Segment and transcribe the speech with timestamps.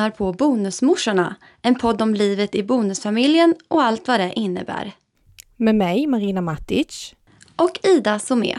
[0.00, 4.92] lyssnar på Bonusmorsorna, en podd om livet i bonusfamiljen och allt vad det innebär.
[5.56, 7.14] Med mig, Marina Matic.
[7.56, 8.58] Och Ida Somé.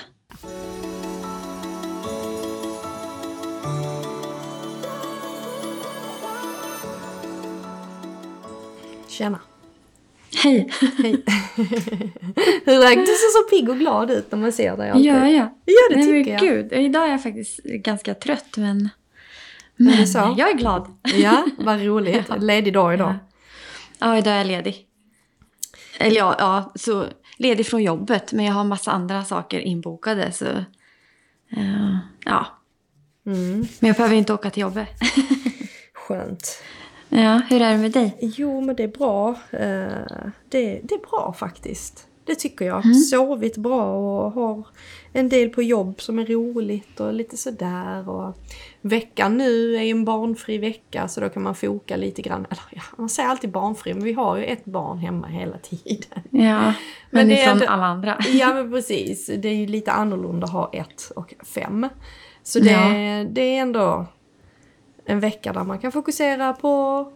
[9.08, 9.39] Tjena.
[10.44, 10.69] Hej!
[10.97, 11.23] Hej.
[12.66, 15.05] Hur är Du ser så pigg och glad ut när man ser dig alltid.
[15.05, 15.58] Ja, ja.
[15.66, 16.69] Ja, det Nej, tycker men jag.
[16.69, 18.89] Gud, idag är jag faktiskt ganska trött men...
[19.85, 20.35] Men så?
[20.38, 20.88] jag är glad.
[21.16, 22.26] Ja, vad roligt.
[22.30, 22.35] Ja.
[22.35, 23.16] Ledig dag idag.
[23.99, 24.85] Ja, idag är jag ledig.
[25.98, 27.05] Eller ja, ja, så
[27.38, 30.45] ledig från jobbet men jag har massa andra saker inbokade så...
[31.58, 32.45] eh, ja,
[33.25, 33.59] Mm.
[33.80, 34.89] men jag behöver inte åka till jobbet.
[35.94, 36.64] Skönt.
[37.09, 38.17] ja, hur är det med dig?
[38.22, 39.30] Jo, men det är bra.
[39.52, 42.08] Eh, Det, det är bra faktiskt.
[42.25, 42.86] Det tycker jag.
[42.86, 42.95] Mm.
[42.95, 44.67] Sovit bra och har
[45.14, 48.09] en del på jobb som är roligt och lite sådär.
[48.09, 48.38] Och
[48.81, 52.45] veckan nu är ju en barnfri vecka så då kan man foka lite grann.
[52.50, 56.22] Eller ja, man säger alltid barnfri men vi har ju ett barn hemma hela tiden.
[56.30, 56.73] Ja, men,
[57.09, 58.17] Men det är ifrån ändå- alla andra.
[58.34, 59.26] Ja men precis.
[59.38, 61.89] Det är ju lite annorlunda att ha ett och fem.
[62.44, 63.23] Så det, Ja.
[63.30, 64.06] det är ändå
[65.06, 67.12] en vecka där man kan fokusera på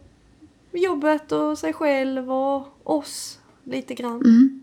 [0.72, 4.16] jobbet och sig själv och oss lite grann.
[4.16, 4.62] Mm.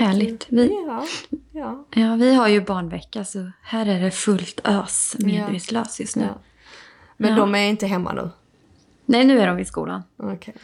[0.00, 0.46] Härligt.
[0.50, 1.04] Vi, Ja,
[1.52, 6.22] ja, ja, vi har ju barnvecka så här är det fullt ös medvetslös just nu.
[6.24, 6.38] ja.
[7.16, 7.36] Men Ja.
[7.36, 8.30] de är inte hemma nu?
[9.06, 10.02] Nej, nu är de i skolan.
[10.16, 10.54] Okej.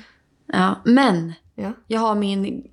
[0.46, 1.72] Ja, men Ja.
[1.86, 2.70] jag har min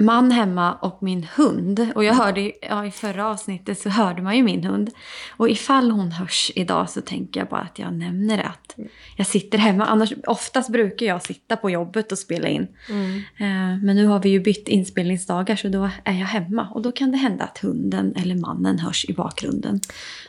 [0.00, 1.88] man hemma och min hund.
[1.94, 4.90] Och jag hörde ju- ja, i förra avsnittet så hörde man ju min hund.
[5.36, 8.42] Och ifall hon hörs idag så tänker jag bara att jag nämner det.
[8.46, 8.76] Att
[9.16, 9.84] jag sitter hemma.
[9.86, 12.68] Annars, oftast brukar jag sitta på jobbet och spela in.
[12.90, 13.16] Mm.
[13.16, 16.68] Eh, Men nu har vi ju bytt inspelningsdagar så då är jag hemma.
[16.74, 19.80] Och då kan det hända att hunden eller mannen hörs i bakgrunden.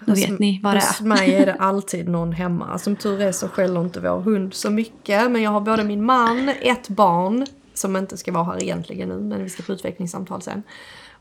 [0.05, 1.05] Då Hos- vet ni vad det Hos är.
[1.05, 2.77] mig är det alltid någon hemma.
[2.77, 5.31] Som tur är så skäller inte vår hund så mycket.
[5.31, 7.45] Men jag har både min man, ett barn,
[7.79, 10.63] som inte ska vara här egentligen nu, men vi ska på utvecklingssamtal sen.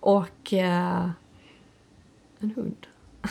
[0.01, 1.09] Och eh,
[2.41, 2.87] en hund.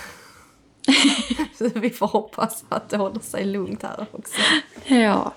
[1.57, 4.35] så vi får hoppas att det håller sig lugnt här också.
[4.85, 5.33] Ja,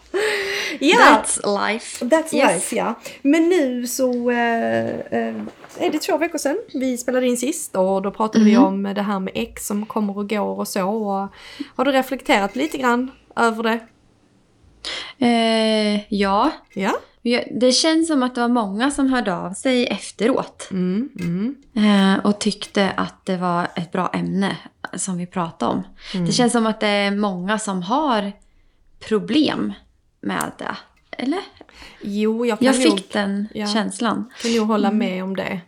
[0.80, 2.04] Ja, that's life.
[2.04, 2.52] That's Yes.
[2.54, 2.94] life, ja.
[3.22, 5.34] Men nu så eh, eh,
[5.78, 8.64] är det två veckor sedan vi spelade in sist och då pratade vi Mhm.
[8.64, 10.88] om det här med ex som kommer och går och så.
[10.88, 11.28] Och
[11.76, 13.80] har du reflekterat lite grann över det?
[15.26, 16.92] Eh, ja, Ja.
[17.50, 20.68] Det känns som att det var många som hörde av sig efteråt.
[20.70, 24.56] Mm, mm, Eh, och tyckte att det var ett bra ämne
[24.94, 25.82] som vi pratade om.
[26.14, 26.26] Mm.
[26.26, 28.32] Det känns som att det är många som har
[29.08, 29.72] problem
[30.20, 30.76] med det.
[31.10, 31.40] Eller?
[32.02, 33.66] Jo, jag Jag nog, fick den ja.
[33.66, 34.30] känslan.
[34.42, 35.60] kan nog hålla med om det.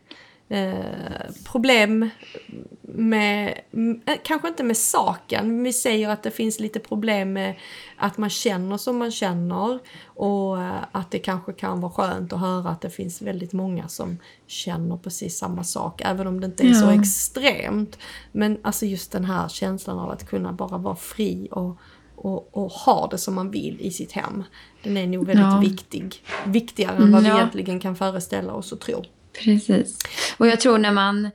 [0.48, 2.10] Eh, problem
[2.94, 3.60] med,
[4.06, 7.54] eh, kanske inte med saken, men vi säger att det finns lite problem med
[7.96, 12.40] att man känner som man känner och eh, att det kanske kan vara skönt att
[12.40, 16.62] höra att det finns väldigt många som känner precis samma sak, även om det inte
[16.68, 16.94] är så Ja.
[17.00, 17.98] extremt.
[18.32, 21.76] Men alltså just den här känslan av att kunna bara vara fri och,
[22.16, 24.44] och, och ha det som man vill i sitt hem.
[24.82, 25.58] Den är nog väldigt Ja.
[25.60, 26.14] viktig.
[26.46, 27.36] Viktigare än vad vi Ja.
[27.36, 29.04] egentligen kan föreställa oss och tro.
[29.44, 29.98] Precis.
[30.38, 31.30] Och jag tror när man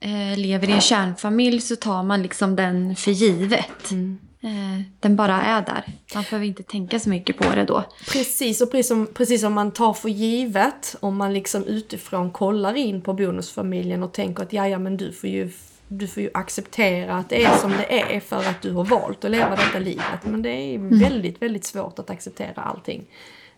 [0.00, 3.90] eh, lever i en kärnfamilj så tar man liksom den för givet.
[3.90, 4.18] Mm.
[4.42, 5.84] Eh, den bara är där.
[6.14, 7.84] Man behöver inte tänka så mycket på det då.
[8.12, 12.74] Precis, och precis som, precis som man tar för givet om man liksom utifrån kollar
[12.74, 15.50] in på bonusfamiljen och tänker att ja, ja men du får ju
[15.92, 19.24] du får ju acceptera att det är som det är för att du har valt
[19.24, 20.24] att leva detta livet.
[20.24, 23.06] Men det är väldigt, väldigt svårt att acceptera allting.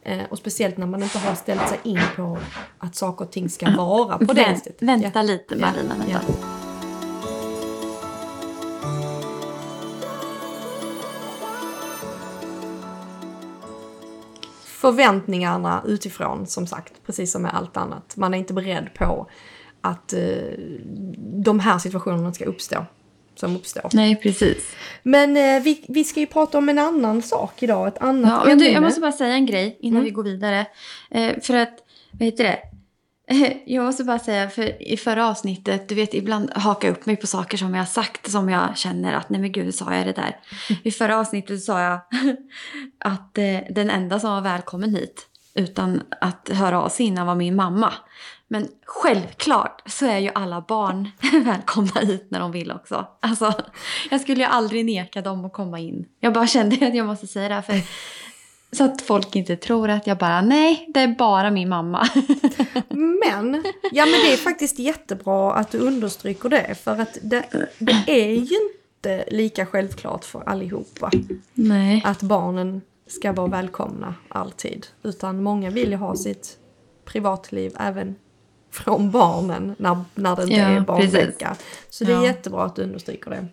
[0.04, 2.38] Eh, och speciellt när man inte har ställt sig in på
[2.78, 4.76] att saker och ting ska vara på det sättet.
[4.82, 5.22] vänta Ja.
[5.22, 6.32] lite Marina, Ja, vänta.
[14.64, 18.16] förväntningarna utifrån som sagt, precis som med allt annat.
[18.16, 19.26] Man är inte beredd på
[19.80, 20.20] att eh,
[21.44, 22.86] de här situationerna ska uppstå.
[23.42, 23.90] Som uppstår.
[23.92, 24.74] Nej, precis.
[25.02, 28.48] Men eh, vi, vi ska ju prata om en annan sak idag, ett annat Ja,
[28.48, 30.04] men du, jag måste bara säga en grej innan Mm.
[30.04, 30.66] vi går vidare.
[31.10, 31.74] Eh, för att,
[32.12, 32.58] vad heter det?
[33.66, 37.16] Jag måste bara säga, för i förra avsnittet, du vet ibland hakar jag upp mig
[37.16, 40.06] på saker som jag har sagt som jag känner att nej men gud, sa jag
[40.06, 40.36] det där?
[40.82, 42.00] I förra avsnittet sa jag
[42.98, 47.34] att eh, den enda som var välkommen hit utan att höra av sig innan var
[47.34, 47.92] min mamma.
[48.52, 51.10] Men självklart så är ju alla barn
[51.44, 53.06] välkomna hit när de vill också.
[53.20, 53.54] Alltså,
[54.10, 56.04] jag skulle ju aldrig neka dem att komma in.
[56.20, 57.80] Jag bara kände att jag måste säga det här för
[58.76, 62.06] så att folk inte tror att jag bara, nej, det är bara min mamma.
[62.88, 66.74] Men, ja men det är faktiskt jättebra att du understryker det.
[66.74, 67.44] För att det,
[67.78, 68.56] det är ju
[68.96, 71.10] inte lika självklart för allihopa.
[71.54, 72.02] nej.
[72.04, 74.86] Att barnen ska vara välkomna alltid.
[75.02, 76.58] Utan många vill ju ha sitt
[77.04, 78.14] privatliv även
[78.72, 81.56] från barnen när, när det inte Ja, är barnvecka.
[81.90, 82.24] Så det är Ja.
[82.24, 83.46] jättebra att du understryker det.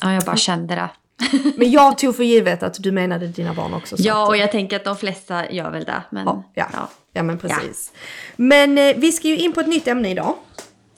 [0.00, 0.90] Ja, jag bara kände det.
[1.56, 3.96] Men jag tog för givet att du menade dina barn också.
[3.96, 6.02] så Ja, och jag tänker att de flesta gör väl det.
[6.10, 6.66] Men, ja, ja.
[6.72, 6.88] ja.
[7.12, 7.92] ja, men precis.
[8.36, 10.34] Men eh, vi ska ju in på ett nytt ämne idag.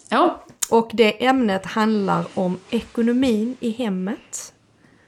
[0.08, 0.44] ja.
[0.70, 4.52] Och det ämnet handlar om ekonomin i hemmet.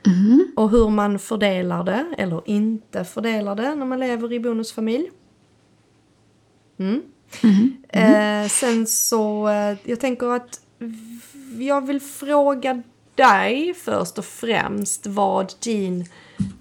[0.06, 0.52] Mm.
[0.56, 5.10] Och hur man fördelar det eller inte fördelar det när man lever i bonusfamilj.
[6.78, 7.02] Mm.
[7.40, 8.42] Mm-hmm.
[8.42, 10.60] Eh, sen så, eh, jag tänker att
[11.58, 12.82] jag vill fråga
[13.14, 16.06] dig först och främst vad din,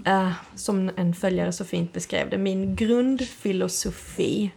[0.05, 4.51] eh, som en följare så fint beskrev det, min grundfilosofi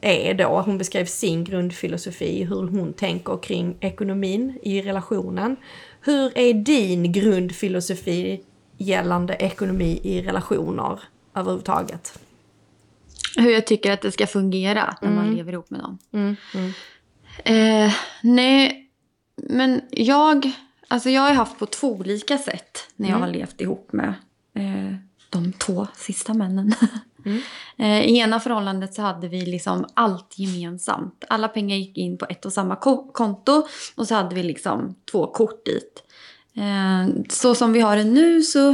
[0.00, 0.60] är då.
[0.60, 5.56] Hon beskrev sin grundfilosofi, hur hon tänker kring ekonomin i relationen.
[6.00, 8.40] Hur är din grundfilosofi
[8.76, 11.00] gällande ekonomi i relationer
[11.34, 12.18] överhuvudtaget?
[13.36, 15.36] Hur jag tycker att det ska fungera när man Mm.
[15.36, 15.98] lever ihop med någon.
[16.12, 16.72] Mm, mm,
[17.44, 17.92] Eh,
[18.22, 18.90] nej,
[19.36, 20.50] men jag,
[20.88, 23.28] alltså jag har haft på två olika sätt när jag Mm.
[23.28, 24.14] har levt ihop med
[24.54, 24.96] eh,
[25.30, 26.74] de två sista männen.
[27.24, 27.40] Mm.
[27.78, 31.24] eh, I ena förhållandet så hade vi liksom allt gemensamt.
[31.28, 33.66] Alla pengar gick in på ett och samma ko- konto
[33.96, 36.02] och så hade vi liksom två kort dit.
[36.54, 38.70] Eh, så som vi har det nu så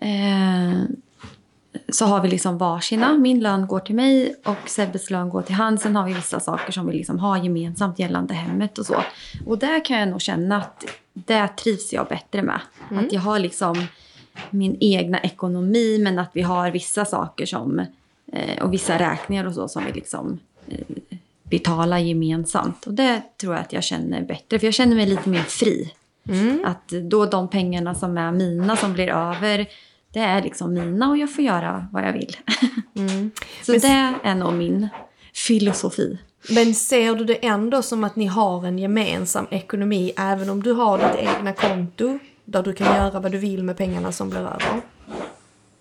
[0.00, 0.82] eh,
[1.88, 3.18] så har vi liksom varsina.
[3.18, 5.78] Min lön går till mig och Sebbes lön går till han.
[5.78, 9.02] Sen har vi vissa saker som vi liksom har gemensamt gällande hemmet och så.
[9.46, 12.60] Och där kan jag nog känna att det trivs jag bättre med.
[12.90, 13.86] Att jag har liksom
[14.50, 17.78] min egna ekonomi men att vi har vissa saker som
[18.32, 20.38] eh, och vissa räkningar och så som vi liksom
[20.68, 20.78] eh,
[21.42, 22.86] betalar gemensamt.
[22.86, 25.92] Och det tror jag att jag känner bättre för jag känner mig lite mer fri.
[26.28, 26.64] mm.
[26.64, 29.66] Att då de pengarna som är mina som blir över,
[30.14, 32.36] det är liksom mina och jag får göra vad jag vill.
[32.96, 33.30] Mm.
[33.62, 34.88] Så Men- det är nog min
[35.34, 36.18] filosofi.
[36.50, 40.72] Men ser du det ändå som att ni har en gemensam ekonomi även om du
[40.72, 44.40] har ditt egna konto där du kan göra vad du vill med pengarna som blir
[44.40, 44.80] över?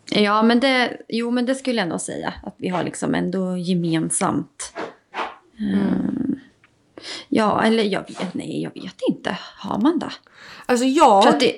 [0.09, 2.33] Ja, men det, jo, men det skulle jag nog säga.
[2.44, 4.74] Att vi har liksom ändå gemensamt.
[5.59, 6.39] Mm.
[7.29, 9.38] Ja, eller jag vet, nej, jag vet inte.
[9.57, 10.12] Har man det?
[10.65, 11.27] Alltså För jag...
[11.27, 11.53] att det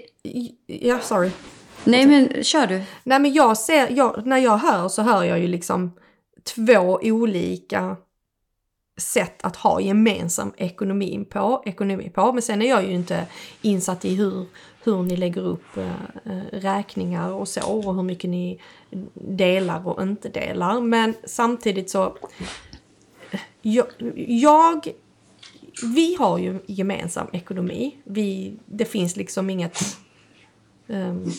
[0.67, 1.31] Ja, sorry.
[1.85, 2.81] Nej, men kör du.
[3.03, 5.91] Nej men jag ser, jag, när jag hör så hör jag ju liksom
[6.43, 7.97] två olika
[8.97, 12.33] sätt att ha gemensam ekonomi på, ekonomi på.
[12.33, 13.25] Men sen är jag ju inte
[13.61, 14.45] insatt i hur,
[14.83, 15.87] hur ni lägger upp eh,
[16.25, 18.61] eh, räkningar och så och hur mycket ni
[19.13, 20.81] delar och inte delar.
[20.81, 22.17] Men samtidigt så,
[23.61, 23.85] jag,
[24.27, 24.87] jag
[25.83, 27.97] vi har ju gemensam ekonomi.
[28.03, 29.79] Vi, det finns liksom inget
[30.87, 31.31] ehm,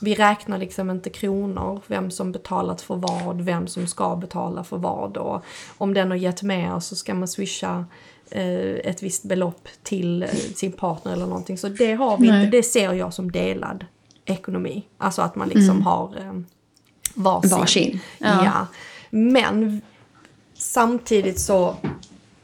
[0.00, 4.76] vi räknar liksom inte kronor, vem som betalat för vad, vem som ska betala för
[4.76, 5.16] vad.
[5.16, 5.44] Och
[5.78, 7.84] om den har gett mer så ska man swisha
[8.30, 11.58] eh, ett visst belopp till eh, sin partner eller någonting.
[11.58, 12.44] Så det har vi Nej.
[12.44, 13.86] inte, det ser jag som delad
[14.24, 14.84] ekonomi.
[14.98, 16.32] Alltså att man liksom har eh,
[17.14, 17.50] varsin.
[17.50, 18.00] Varsin.
[18.18, 18.44] Ja.
[18.44, 18.66] Ja.
[19.10, 19.80] Men
[20.54, 21.76] samtidigt så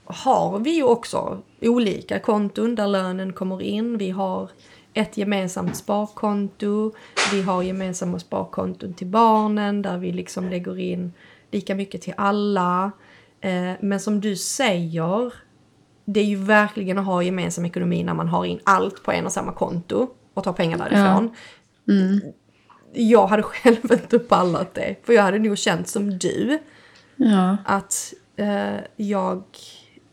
[0.04, 3.98] har vi ju också olika konton där lönen kommer in.
[3.98, 4.50] Vi har
[4.94, 6.92] ett gemensamt sparkonto.
[7.32, 11.12] Vi har gemensamma sparkonton till barnen där vi liksom lägger in
[11.50, 12.90] lika mycket till alla.
[13.40, 15.32] Eh, men som du säger,
[16.04, 19.26] det är ju verkligen att ha gemensam ekonomi när man har in allt på en
[19.26, 21.34] och samma konto och tar pengar därifrån.
[21.88, 22.20] Mm.
[22.92, 26.58] Jag hade själv inte pallat det, för jag hade nog känt som du
[27.16, 27.56] Ja.
[27.64, 29.42] att eh, jag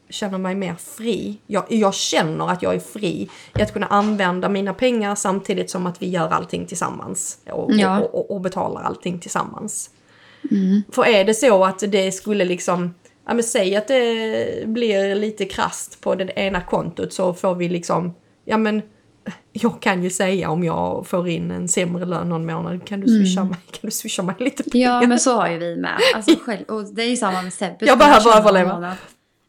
[0.09, 1.37] känner mig mer fri.
[1.47, 5.87] Jag, jag känner att jag är fri i att kunna använda mina pengar samtidigt som
[5.87, 7.37] att vi gör allting tillsammans.
[7.51, 7.99] Och, Ja.
[7.99, 9.89] och, och, och betalar allting tillsammans.
[10.91, 12.93] För är det så att det skulle liksom,
[13.27, 17.69] ja men säg att det blir lite krast på det ena kontot så får vi
[17.69, 18.13] liksom,
[18.45, 18.81] ja men
[19.51, 23.07] jag kan ju säga om jag får in en sämre lön någon månad, kan du
[23.07, 25.01] swisha, mig, kan du swisha mig lite pengar?
[25.01, 25.99] Ja, men så har ju vi med.
[26.15, 27.77] Alltså, själv, och det är ju samma med Sebbe.
[27.85, 28.95] Jag behöver överleva.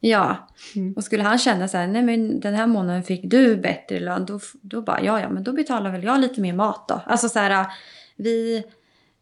[0.00, 0.92] Ja, Mm.
[0.92, 4.26] och skulle han känna så här, nej men den här månaden fick du bättre lön,
[4.26, 7.00] då, då bara, ja ja, men då betalar väl jag lite mer mat då.
[7.06, 7.66] Alltså så här,
[8.16, 8.62] vi,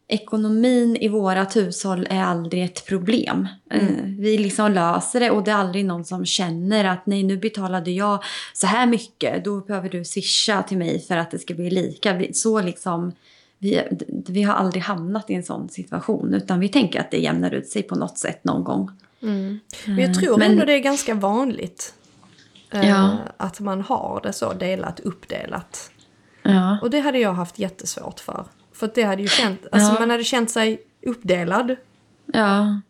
[0.07, 3.47] ekonomin i vårat hushåll är aldrig ett problem.
[3.71, 3.87] Mm.
[3.95, 7.37] Eh, Vi liksom löser det och det är aldrig någon som känner att nej nu
[7.37, 11.53] betalade jag så här mycket, då behöver du swisha till mig för att det ska
[11.53, 12.21] bli lika.
[12.33, 13.11] Så liksom,
[13.59, 13.81] vi,
[14.27, 17.67] vi har aldrig hamnat i en sån situation utan vi tänker att det jämnar ut
[17.67, 18.91] sig på något sätt någon gång.
[19.21, 19.59] Mm.
[19.85, 21.93] Men jag tror men- ändå det är ganska vanligt.
[22.71, 23.17] eh, Ja.
[23.37, 25.91] Att man har det så delat, uppdelat.
[26.43, 26.79] Ja.
[26.81, 28.45] Och det hade jag haft jättesvårt för.
[28.73, 29.99] För det hade ju känt, alltså Ja.
[29.99, 31.75] man hade känt sig uppdelad.
[32.25, 32.81] Ja,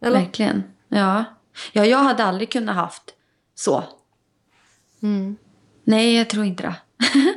[0.00, 0.18] Eller?
[0.20, 0.62] verkligen.
[0.88, 1.24] Ja.
[1.72, 3.14] ja, jag hade aldrig kunnat haft
[3.54, 3.84] så.
[5.02, 5.36] Mm.
[5.84, 6.74] Nej, jag tror inte det.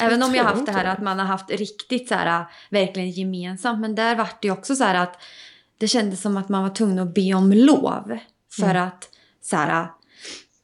[0.00, 0.92] Även Jag om jag haft det här det.
[0.92, 3.80] att man har haft riktigt så här, verkligen gemensamt.
[3.80, 5.18] Men där vart det ju också så här att
[5.78, 8.18] det kändes som att man var tvungen att be om lov.
[8.52, 8.82] För Mm.
[8.82, 9.08] att
[9.42, 9.86] så här,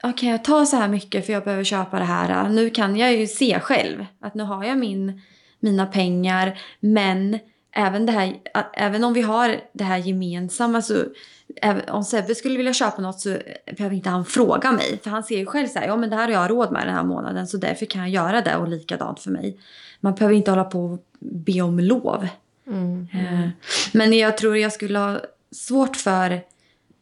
[0.02, 2.48] okej jag tar så här mycket för jag behöver köpa det här.
[2.48, 5.20] Nu kan jag ju se själv att nu har jag min,
[5.60, 6.58] mina pengar.
[6.80, 7.38] Men
[7.72, 8.36] även, det här,
[8.74, 10.94] även om vi har det här gemensamma så
[11.56, 13.36] även om Sebbe skulle vilja köpa något så
[13.76, 15.00] behöver inte han fråga mig.
[15.02, 16.86] För han ser ju själv så här, ja men det här har jag råd med
[16.86, 19.58] den här månaden så därför kan jag göra det och likadant för mig.
[20.00, 22.28] Man behöver inte hålla på och be om lov.
[22.66, 23.08] Mm.
[23.12, 23.48] Eh,
[23.92, 26.40] Men jag tror jag skulle ha svårt för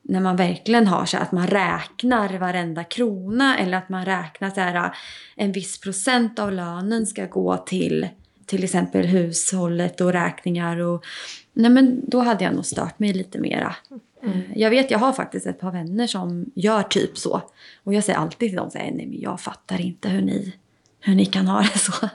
[0.03, 4.61] när man verkligen har så att man räknar varenda krona eller att man räknar så
[4.61, 4.95] här
[5.37, 8.09] en viss procent av lönen ska gå till
[8.47, 11.05] till exempel hushållet och räkningar och
[11.53, 13.75] nej men då hade jag nog stört mig lite mera.
[14.23, 17.43] Eh, Jag vet, jag har faktiskt ett par vänner som gör typ så.
[17.85, 20.55] Och jag säger alltid till dem så här, nej men jag fattar inte hur ni,
[21.01, 22.09] hur ni kan ha det så.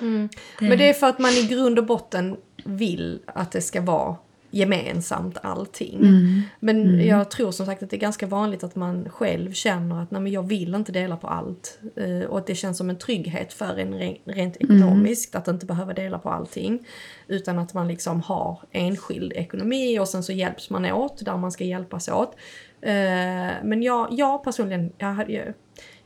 [0.00, 0.28] Mm.
[0.60, 4.16] Men det är för att man i grund och botten vill att det ska vara
[4.54, 5.96] gemensamt allting.
[5.96, 6.42] Mm.
[6.60, 10.10] Men jag tror som sagt att det är ganska vanligt att man själv känner att
[10.10, 11.78] nej, men jag vill inte dela på allt.
[11.96, 15.66] Eh, och att det känns som en trygghet för en re- rent ekonomiskt att inte
[15.66, 16.86] behöva dela på allting.
[17.28, 21.52] Utan att man liksom har enskild ekonomi och sen så hjälps man åt där man
[21.52, 22.36] ska hjälpas åt.
[22.80, 22.92] Eh,
[23.62, 25.54] men jag, jag personligen, jag hade,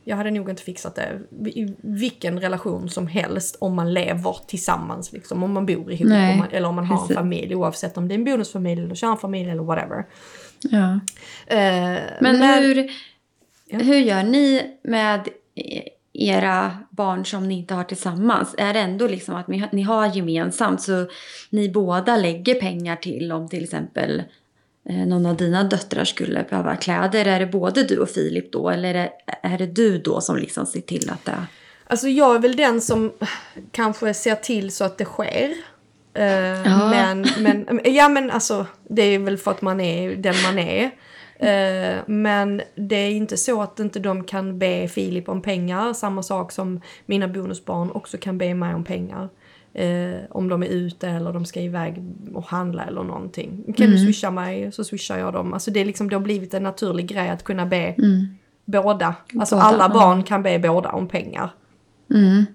[0.07, 5.13] jag hade nog inte fixat det i vilken relation som helst om man lever tillsammans.
[5.13, 7.97] Liksom, om man bor ihop Nej, om man, eller om man har en familj oavsett
[7.97, 10.05] om det är en bonusfamilj eller kärnfamilj eller whatever.
[10.61, 10.99] Ja.
[11.47, 12.89] Eh, Men när- hur,
[13.69, 13.79] Ja.
[13.79, 15.29] hur gör ni med
[16.13, 18.55] era barn som ni inte har tillsammans?
[18.57, 21.07] Är det ändå liksom att ni, har gemensamt så
[21.49, 24.23] ni båda lägger pengar till om till exempel
[24.89, 27.25] någon av dina döttrar skulle behöva kläder?
[27.25, 30.37] Är det både du och Filip då eller är det, är det du då som
[30.37, 31.45] liksom ser till att det...
[31.87, 33.11] Alltså jag är väl den som
[33.71, 35.53] kanske ser till så att det sker.
[36.13, 36.25] Eh,
[36.65, 36.89] Ja.
[36.89, 40.91] men, men, ja men alltså det är väl för att man är den man är.
[41.39, 45.93] Eh, men det är inte så att inte de kan be Filip om pengar.
[45.93, 49.29] Samma sak som mina bonusbarn också kan be mig om pengar.
[49.77, 52.03] Eh, om de är ute eller de ska iväg
[52.33, 53.73] och handla eller någonting.
[53.77, 55.53] Kan du swisha mig så swishar jag dem.
[55.53, 57.95] Alltså det, är liksom, det har blivit en naturlig grej att kunna be
[58.65, 59.15] båda.
[59.39, 61.49] Alltså Båda, alla barn kan be båda om pengar.
[62.13, 62.45] Mm.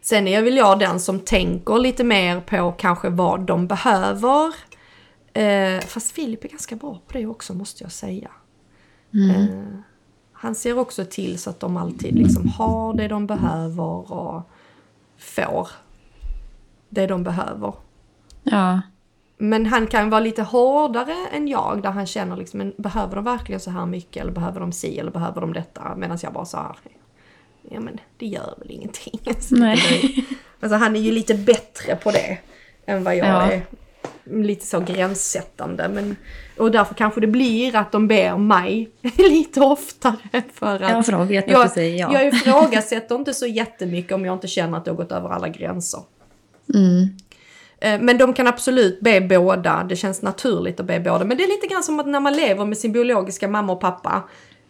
[0.00, 4.54] Sen är väl jag den som tänker lite mer på kanske vad de behöver.
[5.32, 8.30] Eh, fast Filip är ganska bra på det också måste jag säga.
[9.14, 9.80] Eh,
[10.32, 14.50] han ser också till så att de alltid liksom har det de behöver och
[15.18, 15.68] får
[16.88, 17.72] det de behöver.
[18.42, 18.80] Ja.
[19.38, 23.24] Men han kan vara lite hårdare än jag där han känner liksom, men behöver de
[23.24, 25.94] verkligen så här mycket eller behöver de si eller behöver de detta?
[25.96, 26.76] Medan jag bara så här,
[27.70, 29.20] ja men det gör väl ingenting.
[29.40, 29.80] Så Nej.
[30.60, 32.38] Alltså han är ju lite bättre på det
[32.86, 33.42] än vad jag Ja.
[33.52, 33.62] är.
[34.24, 35.88] Lite så gränssättande.
[35.88, 36.16] Men,
[36.58, 40.42] och därför kanske det blir att de ber mig lite oftare.
[40.54, 42.12] För att Ja, för de vet att jag, du säger ja.
[42.12, 45.48] jag ifrågasätter inte så jättemycket om jag inte känner att det har gått över alla
[45.48, 46.00] gränser.
[46.74, 47.08] Mm.
[47.80, 51.24] Eh, Men de kan absolut be båda, det känns naturligt att be båda.
[51.24, 53.80] Men det är lite grann som att när man lever med sin biologiska mamma och
[53.80, 54.22] pappa.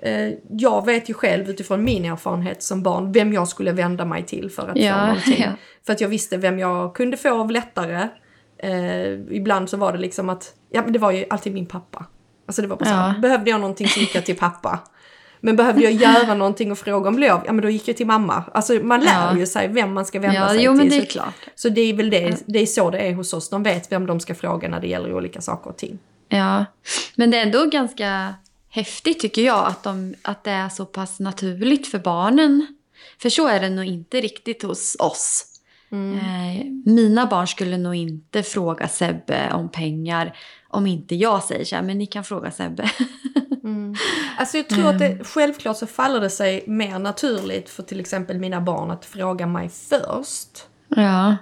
[0.03, 4.23] Eh, Jag vet ju själv utifrån min erfarenhet som barn vem jag skulle vända mig
[4.27, 5.43] till för att få Ja, någonting.
[5.43, 5.51] ja.
[5.87, 8.09] För att jag visste vem jag kunde få av lättare.
[8.63, 12.05] Eh, ibland så var det liksom att, ja men det var ju alltid min pappa.
[12.47, 13.21] Alltså det var bara så här, Ja.
[13.21, 14.79] behövde jag någonting så gick jag till pappa.
[15.41, 18.07] Men behövde jag göra någonting och fråga om lov, ja men då gick jag till
[18.07, 18.45] mamma.
[18.55, 19.39] Alltså man lär Ja.
[19.39, 20.79] ju sig vem man ska vända Ja, sig jo till.
[20.79, 21.35] men det är Så- klart.
[21.55, 23.51] så det är väl det, det är så det är hos oss.
[23.51, 25.99] De vet vem de ska fråga när det gäller olika saker och ting.
[26.29, 26.65] Ja,
[27.17, 28.35] men det är ändå ganska
[28.71, 32.67] häftigt tycker jag att, de, att det är så pass naturligt för barnen.
[33.23, 35.45] För så är det nog inte riktigt hos oss.
[35.93, 40.37] Eh, mina barn skulle nog inte fråga Sebbe om pengar
[40.69, 42.91] om inte jag säger så här, men ni kan fråga Sebbe.
[44.39, 48.39] Alltså jag tror att det, självklart så faller det sig mer naturligt för till exempel
[48.39, 50.67] mina barn att fråga mig först.
[50.89, 51.37] ja,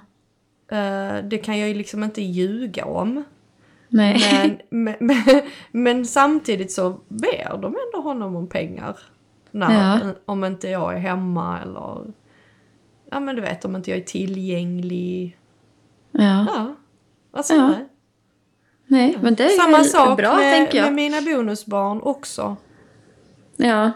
[0.68, 3.25] Eh, det kan jag ju liksom inte ljuga om.
[3.88, 4.21] nej.
[4.71, 5.42] Men, men, men,
[5.73, 8.99] men samtidigt så ber de ändå honom om pengar.
[9.50, 10.12] När, Ja.
[10.25, 12.12] Om inte jag är hemma eller...
[13.11, 15.38] Ja men du vet, om inte jag är tillgänglig.
[16.11, 16.75] Ja, Ja.
[17.33, 17.68] Alltså, Ja.
[17.68, 17.88] nej.
[18.87, 22.57] Nej, men det är Samma sak bra med, med mina bonusbarn också.
[23.57, 23.93] Ja,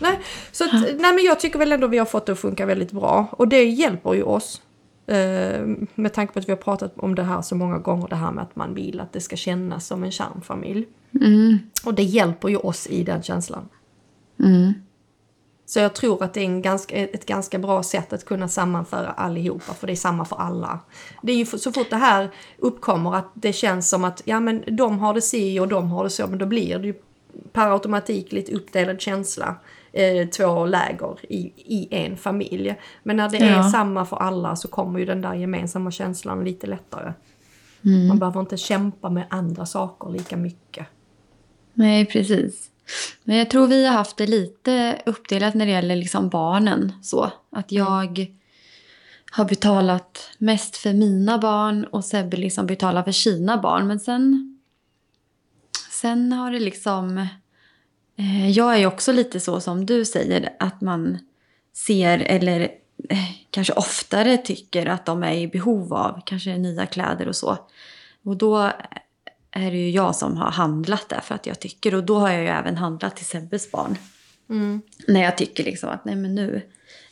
[0.00, 0.20] Nej,
[0.52, 2.92] så att, nej men jag tycker väl ändå vi har fått det att funka väldigt
[2.92, 3.26] bra.
[3.32, 4.62] Och det hjälper ju oss.
[5.06, 8.16] Eh, med tanke på att vi har pratat om det här så många gånger, det
[8.16, 10.86] här med att man vill att det ska kännas som en kärnfamilj.
[11.20, 11.58] Mm.
[11.84, 13.68] Och det hjälper ju oss i den känslan.
[14.38, 14.72] Mm.
[15.70, 19.10] Så jag tror att det är en ganska, ett ganska bra sätt att kunna sammanföra
[19.10, 20.80] allihopa, för det är samma för alla.
[21.22, 24.64] Det är ju så fort det här uppkommer att det känns som att ja men
[24.76, 26.94] de har det si och de har det så, men då blir det ju
[27.52, 29.56] per automatik lite uppdelad känsla.
[29.92, 32.74] Eh, två läger i, i en familj.
[33.02, 33.70] Men när det är Ja.
[33.70, 37.12] samma för alla så kommer ju den där gemensamma känslan lite lättare.
[37.84, 38.08] Mm.
[38.08, 40.86] Man behöver inte kämpa med andra saker lika mycket.
[41.74, 42.69] Nej, precis.
[43.24, 46.92] Men jag tror vi har haft det lite uppdelat när det gäller liksom barnen.
[47.02, 48.26] Så att jag
[49.30, 53.86] har betalat mest för mina barn och Sebbe liksom betalar för sina barn.
[53.86, 54.58] Men sen,
[55.90, 57.18] sen har det liksom...
[58.16, 61.18] Eh, jag är ju också lite så som du säger, att man
[61.72, 62.60] ser eller
[63.08, 67.58] eh, kanske oftare tycker att de är i behov av kanske nya kläder och så.
[68.24, 68.72] Och då
[69.52, 71.94] är det ju jag som har handlat det för att jag tycker.
[71.94, 73.96] Och då har jag ju även handlat till Sebbes barn.
[74.50, 74.82] Mm.
[75.08, 76.62] När jag tycker liksom att nej men nu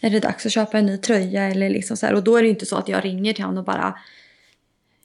[0.01, 2.15] är det dags att köpa en ny tröja eller liksom så här.
[2.15, 3.99] Och då är det ju inte så att jag ringer till honom och bara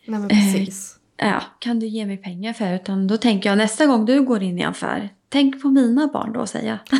[0.06, 1.00] Nej men precis.
[1.18, 2.74] ja, kan du ge mig pengar för?
[2.74, 6.34] Utan då tänker jag nästa gång du går in i affär, tänk på mina barn
[6.34, 7.00] då säger jag.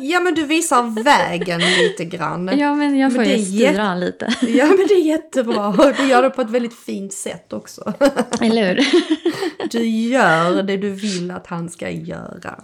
[0.00, 2.58] Ja men du visar vägen lite grann.
[2.58, 4.34] ja men jag Men får det ju styra han lite.
[4.48, 5.92] Ja men det är jättebra.
[5.96, 7.92] Du gör det på ett väldigt fint sätt också.
[8.40, 8.86] eller hur?
[9.70, 12.60] Du gör det du vill att han ska göra.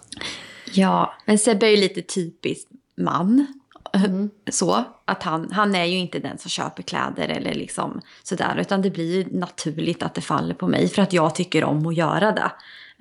[0.72, 3.46] Ja, men Sebbe är ju lite typiskt man.
[3.92, 4.30] Mm.
[4.50, 8.58] Så, att han, han är ju inte den som köper kläder eller liksom sådär.
[8.60, 11.86] Utan det blir ju naturligt att det faller på mig för att jag tycker om
[11.86, 12.52] att göra det.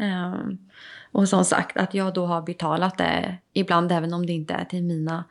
[0.04, 0.58] Ehm,
[1.14, 4.66] och som sagt, att jag då har betalat det ibland även om det inte är
[4.66, 5.24] till mina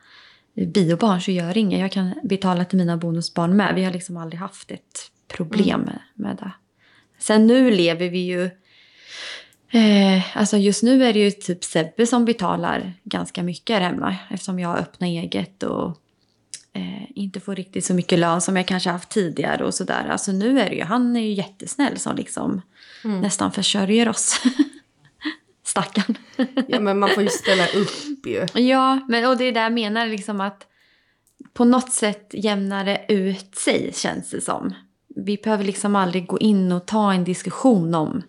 [0.55, 1.79] biobarn så gör det inget.
[1.79, 3.75] Jag kan betala till mina bonusbarn med.
[3.75, 6.51] Vi har liksom aldrig haft ett problem med, med det.
[7.19, 8.49] Sen nu lever vi ju
[9.73, 14.15] Eh, alltså just nu är det ju typ Sebbe som betalar ganska mycket här hemma
[14.29, 15.87] eftersom jag öppnar eget och
[16.73, 20.07] eh, inte får riktigt så mycket lön som jag kanske haft tidigare och sådär.
[20.09, 22.61] Alltså nu är det ju, han är ju jättesnäll som liksom
[23.03, 24.41] nästan försörjer oss.
[25.73, 26.17] Stackarn.
[26.67, 28.45] Ja men man får ju ställa upp ju.
[28.61, 30.67] ja, men och det är det jag menar liksom att
[31.53, 34.73] på något sätt jämnar det ut sig känns det som.
[35.15, 38.21] Vi behöver liksom aldrig gå in och ta en diskussion om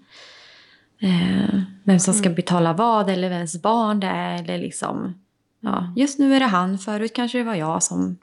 [1.00, 4.42] eh, vem som ska betala vad eller vems barn det är.
[4.42, 5.14] Eller liksom,
[5.60, 8.16] ja, just nu är det han, förut kanske det var jag som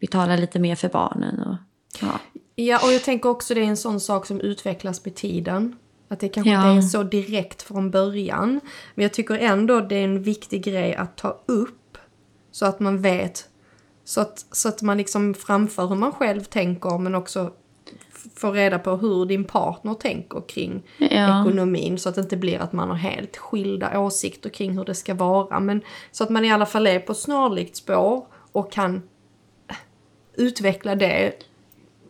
[0.00, 1.40] betalar lite mer för barnen.
[1.40, 1.56] Och,
[2.00, 2.20] ja.
[2.54, 5.76] Ja och jag tänker också det är en sån sak som utvecklas med tiden.
[6.12, 6.70] Att det kanske Ja.
[6.72, 8.60] inte är så direkt från början.
[8.94, 11.98] Men jag tycker ändå det är en viktig grej att ta upp.
[12.50, 13.48] Så att man vet.
[14.04, 17.52] Så att, så att man liksom framför hur man själv tänker men också
[18.36, 21.06] får reda på hur din partner tänker kring Ja.
[21.46, 21.98] ekonomin.
[21.98, 25.14] Så att det inte blir att man har helt skilda åsikter kring hur det ska
[25.14, 25.60] vara.
[25.60, 29.02] Men så att man i alla fall är på snarlikt spår och kan
[30.34, 31.32] utveckla det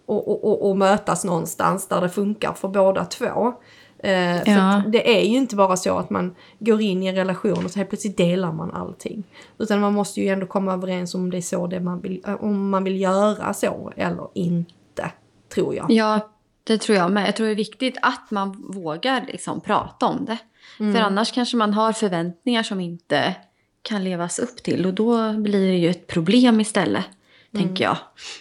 [0.07, 3.55] och, och, och, och mötas någonstans där det funkar för båda två.
[4.03, 4.83] Eh, Ja.
[4.89, 7.79] det är ju inte bara så att man går in i en relation och så
[7.79, 9.25] helt plötsligt delar man allting.
[9.59, 12.45] Utan man måste ju ändå komma överens om det är så det man vill, eh,
[12.45, 15.11] om man vill göra så eller inte,
[15.55, 15.87] tror jag.
[15.91, 16.31] ja,
[16.65, 17.29] det tror jag med.
[17.29, 20.39] Jag tror det är viktigt att man vågar liksom prata om det.
[20.79, 23.35] För annars kanske man har förväntningar som inte
[23.83, 24.87] kan levas upp till.
[24.87, 27.05] Och då blir det ju ett problem istället,
[27.53, 27.97] tänker jag.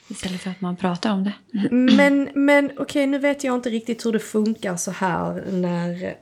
[0.07, 1.33] Istället för att man pratar om det.
[1.71, 6.15] Men, men okej, nu vet jag inte riktigt hur det funkar så här när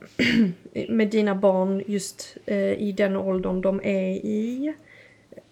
[0.89, 4.73] med dina barn just eh, i den åldern de är i.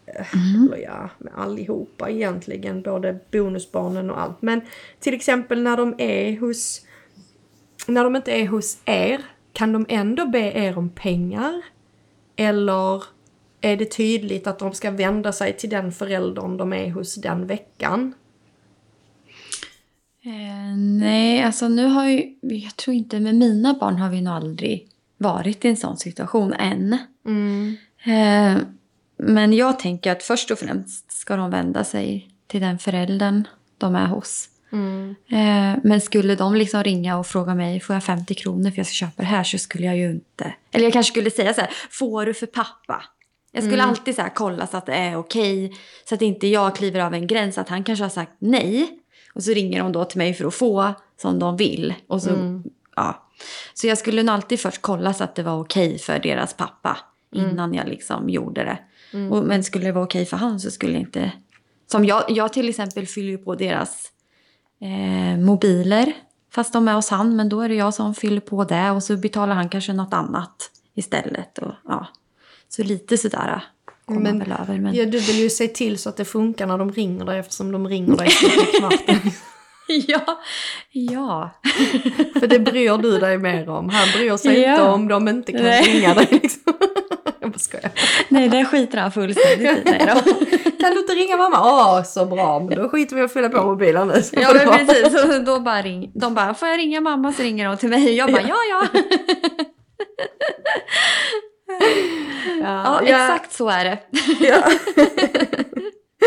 [0.06, 0.26] Eh,
[0.66, 4.42] Eller ja, med allihopa egentligen, både bonusbarnen och allt.
[4.42, 4.62] Men
[5.00, 6.82] till exempel när de är hos,
[7.88, 9.22] när de inte är hos er,
[9.54, 11.62] kan de ändå be er om pengar?
[12.36, 13.04] Eller
[13.66, 17.48] är det tydligt att de ska vända sig till den föräldern de är hos den
[17.48, 18.14] veckan?
[20.26, 22.36] Eh, nej, alltså nu har ju...
[22.42, 26.54] Jag tror inte med mina barn har vi nog aldrig varit i en sån situation
[26.54, 26.98] än.
[27.26, 27.78] Mm.
[28.04, 28.62] Eh,
[29.18, 33.48] men jag tänker att först och främst ska de vända sig till den föräldern
[33.78, 34.50] de är hos.
[34.72, 35.16] Mm.
[35.30, 38.88] Eh, men skulle de liksom ringa och fråga mig, får jag 50 kronor för jag
[38.88, 39.44] ska köpa det här?
[39.44, 40.54] Så skulle jag ju inte...
[40.72, 43.04] Eller jag kanske skulle säga så här, får du för pappa?
[43.56, 45.78] Jag skulle alltid så kolla så att det är okej.
[46.10, 49.00] Så att inte jag kliver av en gräns att han kanske har sagt nej.
[49.34, 51.94] Och så ringer de då till mig för att få som de vill.
[52.08, 52.62] Och så,
[52.96, 53.28] ja.
[53.74, 56.98] så jag skulle nog alltid först kolla så att det var okej för deras pappa.
[57.36, 58.78] Innan jag liksom gjorde det.
[59.30, 61.32] Och, men skulle det vara okej för han så skulle jag inte...
[61.92, 64.12] Som jag, jag till exempel fyller ju på deras
[64.82, 66.14] eh, mobiler.
[66.54, 69.04] Fast de är hos han, men då är det jag som fyller på det och
[69.04, 71.58] så betalar han kanske något annat istället.
[71.58, 72.08] Och, ja.
[72.70, 73.64] Så lite sådär
[74.06, 74.80] kommer man väl över.
[74.80, 74.96] Men...
[74.96, 77.72] Ja, du vill ju se till så att det funkar när de ringer dig eftersom
[77.72, 79.20] de ringer dig i kvarten.
[80.08, 80.40] ja,
[80.92, 81.50] ja.
[82.40, 83.90] För det bryr du dig mer om.
[83.90, 84.72] Han bryr sig Ja.
[84.72, 85.84] inte om de inte kan Nej.
[85.84, 86.28] ringa dig.
[86.32, 86.62] Liksom.
[87.40, 87.92] Jag bara skojar.
[88.30, 89.92] Nej, det skiter han fullständigt i.
[90.80, 91.60] Kan du inte ringa mamma?
[91.62, 92.60] Åh, så bra.
[92.60, 94.22] Men då skiter vi i att fylla på mobilen nu.
[94.32, 95.22] Ja, men precis.
[95.22, 97.34] Så då bara ring, de bara, får jag ringa mamma?
[97.34, 98.16] Så ringer de till mig.
[98.16, 99.02] Jag bara, ja, ja.
[102.62, 104.00] Ja, exakt så är det.
[104.40, 104.72] Ja.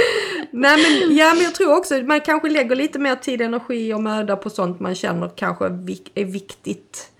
[0.51, 3.95] Nej men, ja, men jag tror också att man kanske lägger lite mer tid, energi
[3.95, 5.67] och möda på sånt man känner kanske
[6.15, 7.11] är viktigt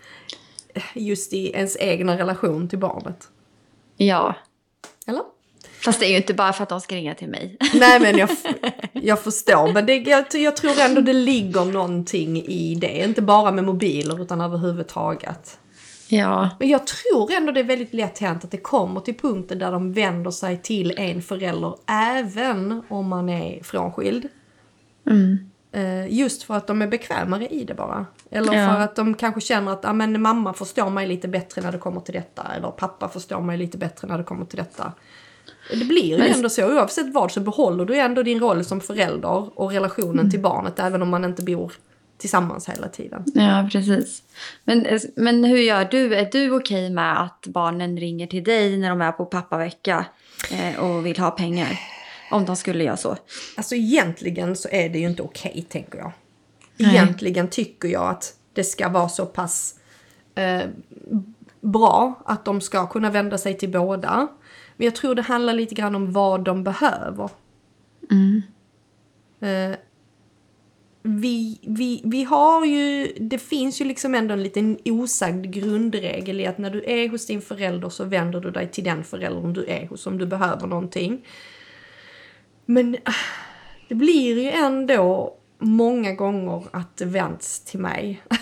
[0.95, 3.29] just i ens egna relation till barnet.
[3.97, 4.35] Ja,
[5.07, 5.23] Eller?
[5.85, 7.57] fast det är ju inte bara för att de ska ringa till mig.
[7.75, 8.29] Nej men jag,
[8.93, 13.05] jag förstår, men det, jag, jag tror ändå det ligger någonting i det.
[13.05, 15.59] Inte bara med mobiler utan överhuvudtaget.
[16.11, 19.59] Ja, Men jag tror ändå det är väldigt lätt hänt att det kommer till punkten
[19.59, 24.29] där de vänder sig till en förälder även om man är frånskild.
[25.11, 25.39] mm.
[25.73, 28.07] Eh, Just för att de är bekvämare i det bara.
[28.31, 28.69] Eller Ja.
[28.75, 31.79] för att de kanske känner att ah, men mamma förstår mig lite bättre när det
[31.79, 32.47] kommer till detta.
[32.57, 34.93] Eller pappa förstår mig lite bättre när det kommer till detta.
[35.71, 38.81] Det blir ju Men- ändå så, oavsett vad så behåller du ändå din roll som
[38.81, 40.31] förälder och relationen Mm.
[40.31, 41.73] till barnet även om man inte bor
[42.19, 43.25] tillsammans hela tiden.
[43.35, 44.23] ja precis.
[44.65, 46.15] Men, men hur gör du?
[46.15, 50.07] Är du okej med att barnen ringer till dig när de är på pappavecka
[50.51, 51.81] eh, och vill ha pengar?
[52.31, 53.17] Om de skulle göra så.
[53.57, 56.13] Alltså egentligen så är det ju inte okej tänker jag.
[56.77, 56.91] Nej.
[56.91, 59.75] Egentligen tycker jag att det ska vara så pass
[60.35, 60.63] eh,
[61.61, 64.29] bra att de ska kunna vända sig till båda.
[64.77, 67.31] Men jag tror det handlar lite grann om vad de behöver.
[68.11, 68.43] Mm.
[69.41, 69.79] Eh,
[71.09, 76.47] vi, vi, vi har ju, det finns ju liksom ändå en liten osagd grundregel i
[76.47, 79.65] att när du är hos din förälder så vänder du dig till den föräldern du
[79.67, 81.27] är hos om du behöver någonting.
[82.67, 83.13] Men ah,
[83.89, 88.23] det blir ju ändå många gånger att det vänds till mig.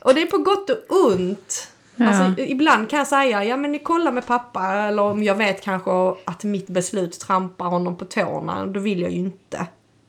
[0.00, 1.73] och det är på gott och ont.
[1.96, 2.08] Ja.
[2.08, 5.62] Alltså, ibland kan jag säga, ja men ni kollar med pappa, eller om jag vet
[5.62, 5.90] kanske
[6.24, 9.66] att mitt beslut trampar honom på tårna, då vill jag ju inte.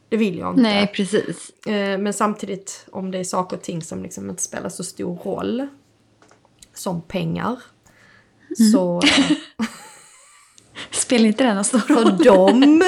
[0.09, 0.61] Det vill jag inte.
[0.61, 1.65] Nej, precis.
[1.65, 5.17] Eh, Men samtidigt, om det är saker och ting som liksom inte spelar så stor
[5.17, 5.67] roll,
[6.73, 7.59] som pengar,
[8.71, 9.67] så eh,
[10.91, 12.17] Spelar inte den någon stor roll?
[12.17, 12.83] för dem,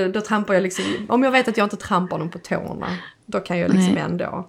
[0.04, 2.96] eh, då trampar jag liksom, om jag vet att jag inte trampar dem på tårna,
[3.26, 4.02] då kan jag liksom Nej.
[4.02, 4.48] ändå.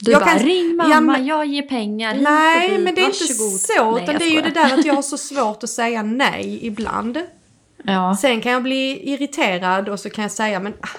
[0.00, 2.80] Du Jag bara, kan- ring mamma, Ja, men- jag ger pengar hit och Nej, dit,
[2.80, 4.94] men det är inte varsågod." så, Nej, utan det är ju det där att jag
[4.94, 7.18] har så svårt att säga nej ibland.
[7.84, 8.16] Ja.
[8.20, 10.98] Sen kan jag bli irriterad och så kan jag säga, men ah,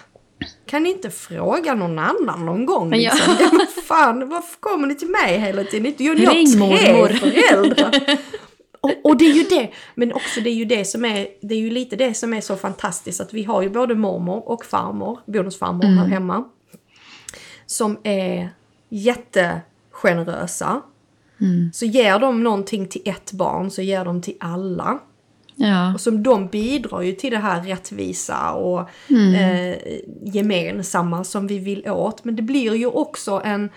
[0.65, 2.89] kan ni inte fråga någon annan någon gång?
[2.91, 3.35] Liksom?
[3.39, 3.49] Ja.
[3.51, 5.93] men fan, varför kommer ni till mig hela tiden?
[5.97, 7.91] Jag ni har tre föräldrar.
[8.81, 11.53] Och, och det är ju det, men också det är ju det som är, det
[11.55, 14.65] är ju lite det som är så fantastiskt att vi har ju både mormor och
[14.65, 16.43] farmor, bonusfarmor här hemma.
[17.65, 18.49] Som är
[18.89, 20.82] jättegenerösa.
[21.73, 24.99] Så ger de någonting till ett barn så ger de till alla.
[25.56, 25.93] Ja.
[25.93, 28.80] Och som de bidrar ju till det här rättvisa och
[29.12, 29.78] eh,
[30.23, 32.23] gemensamma som vi vill åt.
[32.23, 33.69] Men det blir ju också en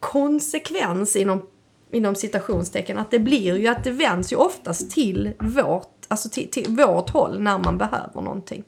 [0.00, 1.46] konsekvens inom,
[1.92, 2.98] inom citationstecken.
[2.98, 7.10] Att det blir ju att det vänds ju oftast till vårt, alltså till, till vårt
[7.10, 8.64] håll när man behöver någonting.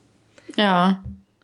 [0.56, 0.94] Ja.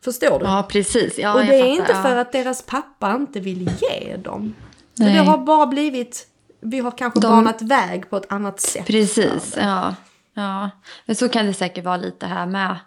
[0.03, 0.45] Förstår du?
[0.45, 1.17] ja, precis.
[1.19, 2.01] Ja, och det är fattar, inte ja.
[2.01, 4.55] för att deras pappa inte vill ge dem.
[4.99, 5.13] Nej.
[5.13, 6.27] det har bara blivit,
[6.61, 8.85] vi har kanske De- banat väg på ett annat sätt.
[8.87, 9.95] Precis, ja.
[10.33, 10.69] ja.
[11.05, 12.77] Men så kan det säkert vara lite här med.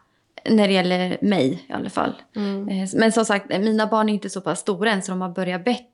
[0.48, 2.14] När det gäller mig i alla fall.
[2.36, 5.28] Eh, Men som sagt, mina barn är inte så pass stora än så de har
[5.28, 5.86] börjat bett.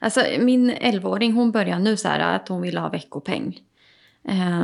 [0.00, 3.58] Alltså min 11-åring hon börjar nu så här att hon vill ha veckopeng.
[4.28, 4.60] Eh,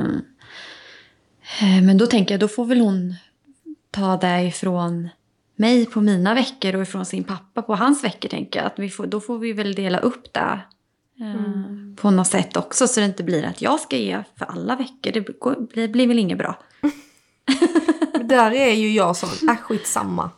[1.62, 3.14] eh, Men då tänker jag, då får väl hon
[3.90, 5.08] ta det ifrån
[5.58, 8.66] mig på mina veckor och ifrån sin pappa på hans veckor tänker jag.
[8.66, 10.60] Att vi får, då får vi väl dela upp det.
[11.20, 14.76] eh, På något sätt också så det inte blir att jag ska ge för alla
[14.76, 15.12] veckor.
[15.12, 16.58] Det går- blir, blir väl inget bra.
[18.24, 20.30] Där är ju jag sån, äh skitsamma.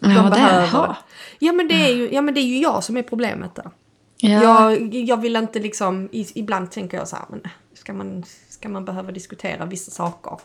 [0.00, 0.96] Ja, De det- behöver jaha.
[1.38, 3.70] Ja men, det är ju, ja men det är ju jag som är problemet där.
[4.16, 4.42] Ja.
[4.72, 7.42] Jag, jag vill inte liksom, ibland tänker jag så här, men
[7.74, 10.38] ska man, ska man behöva diskutera vissa saker?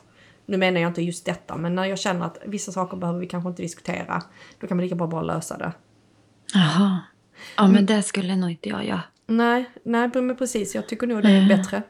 [0.50, 3.28] Nu menar jag inte just detta, men när jag känner att vissa saker behöver vi
[3.28, 4.22] kanske inte diskutera,
[4.60, 5.72] då kan man lika bra bara lösa det.
[6.54, 7.00] Jaha.
[7.58, 9.02] Ja, men det skulle nog inte jag göra.
[9.28, 11.82] Nej, nej men precis, jag tycker nog det är bättre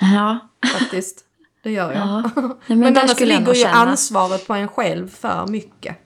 [0.00, 0.38] Ja.
[0.78, 1.24] faktiskt.
[1.62, 2.00] det gör jag.
[2.06, 2.20] Ja.
[2.36, 5.96] Nej, men men annars ligger ju ansvaret på en själv för mycket.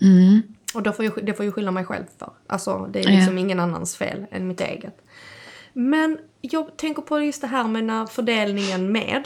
[0.00, 0.42] Mm.
[0.74, 2.32] Och då får jag, det får jag skylla mig själv för.
[2.46, 3.16] Alltså det är Ja.
[3.16, 4.96] liksom ingen annans fel än mitt eget.
[5.72, 9.24] Men jag tänker på just det här med när fördelningen med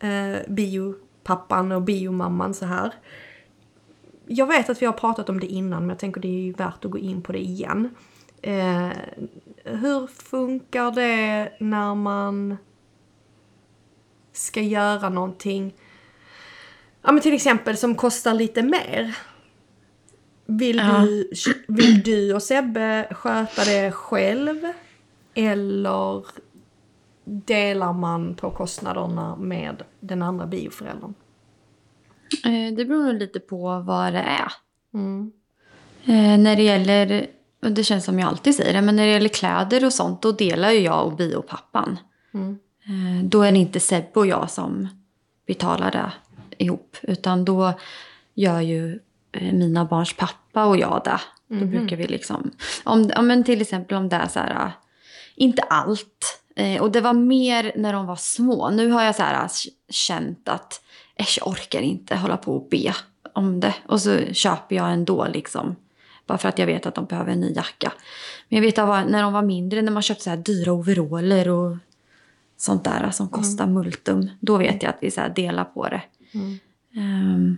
[0.00, 2.92] eh, biopappan och biomamman så här.
[4.26, 6.52] Jag vet att vi har pratat om det innan men jag tänker det är ju
[6.52, 7.88] värt att gå in på det igen.
[8.42, 8.88] Eh,
[9.64, 12.56] hur funkar det när man
[14.32, 15.74] ska göra någonting
[17.02, 19.18] Ja men till exempel som kostar lite mer.
[20.46, 21.00] Vill, Ja.
[21.00, 21.30] du,
[21.68, 24.56] vill du och Sebbe sköta det själv?
[25.34, 26.24] Eller
[27.30, 31.14] delar man på kostnaderna med den andra bioföräldern?
[32.44, 34.52] Eh, Det beror nog lite på vad det är.
[34.94, 35.32] Mm.
[36.04, 37.26] Eh, när det gäller,
[37.62, 40.22] och det känns som jag alltid säger det, men när det gäller kläder och sånt
[40.22, 41.98] då delar ju jag och biopappan.
[42.34, 42.58] Mm.
[42.84, 44.88] Eh, då är det inte Sebbe och jag som
[45.46, 46.12] betalar det
[46.64, 46.96] ihop.
[47.02, 47.72] Utan då
[48.34, 48.98] gör ju
[49.32, 51.20] mina barns pappa och jag det.
[51.60, 52.50] Då brukar vi liksom,
[52.84, 54.72] om, om, till exempel om det är så här,
[55.36, 56.39] inte allt.
[56.56, 58.70] Eh, och det var mer när de var små.
[58.70, 59.50] Nu har jag så här, eh,
[59.88, 60.80] känt att
[61.16, 62.94] jag orkar inte hålla på och be
[63.32, 63.74] om det.
[63.88, 65.76] Och så köper jag ändå liksom.
[66.26, 67.92] Bara för att jag vet att de behöver en ny jacka.
[68.48, 71.48] Men jag vet att när de var mindre, när man köpte så här dyra overaller
[71.48, 71.76] och
[72.56, 74.30] sånt där som kostar multum.
[74.40, 76.02] Då vet jag att vi så delar på det.
[76.96, 77.56] Ehm,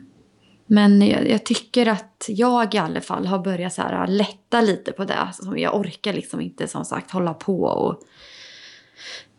[0.66, 4.92] men jag, jag tycker att jag i alla fall har börjat så här lätta lite
[4.92, 5.14] på det.
[5.14, 8.02] Alltså, jag orkar liksom inte som sagt hålla på och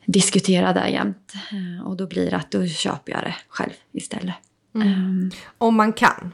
[0.06, 1.34] diskutera det jämt.
[1.52, 4.36] Ehm, och då blir det att då köper jag det själv istället.
[4.76, 6.34] Ehm, Om man kan.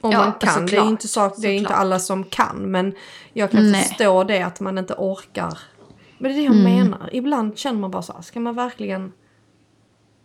[0.00, 0.40] Om Ja, man kan.
[0.40, 0.86] Det är såklart.
[0.90, 1.80] inte, sak, det är inte Såklart.
[1.80, 2.70] alla som kan.
[2.70, 2.94] Men
[3.32, 3.82] jag kan Nej.
[3.84, 5.58] förstå det att man inte orkar.
[6.18, 6.76] Men det är det jag Mm.
[6.76, 7.10] menar.
[7.12, 9.12] Ibland känner man bara så här, ska man verkligen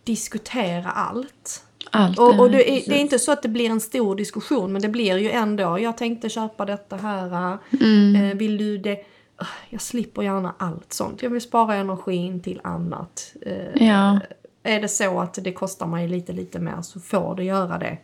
[0.04, 1.64] diskutera allt?
[1.90, 4.72] allt, Och, och det, är, det är inte så att det blir en stor diskussion
[4.72, 8.16] men det blir ju ändå, jag tänkte köpa detta här, Mm.
[8.24, 8.96] eh, vill du det?
[9.40, 13.34] Ah, Jag slipper gärna allt sånt, jag vill spara energin till annat.
[13.46, 14.20] Eh, Ja,
[14.62, 17.98] Är det så att det kostar mig lite lite mer så får det göra det.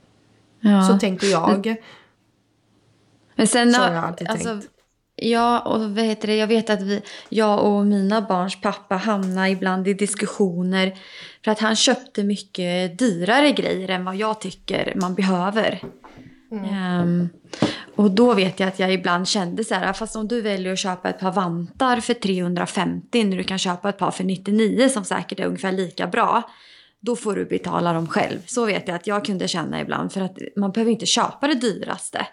[0.61, 0.83] ja.
[0.83, 1.77] Så tänker jag.
[3.35, 4.69] Men sen Så har- jag alltid alltså, tänkt.
[5.19, 6.37] Ja, och vad heter det?
[6.37, 10.99] jag vet att vi, jag och mina barns pappa hamnar ibland i diskussioner
[11.45, 15.81] för att han köpte mycket dyrare grejer än vad jag tycker man behöver.
[16.53, 17.29] Ehm,
[17.97, 20.79] och då vet jag att jag ibland kände så här, fast om du väljer att
[20.79, 25.05] köpa ett par vantar för 350 när du kan köpa ett par för 99 som
[25.05, 26.43] säkert är ungefär lika bra.
[27.01, 28.39] Då får du betala dem själv.
[28.47, 30.13] Så vet jag att jag kunde känna ibland.
[30.13, 32.27] För att man behöver inte köpa det dyraste.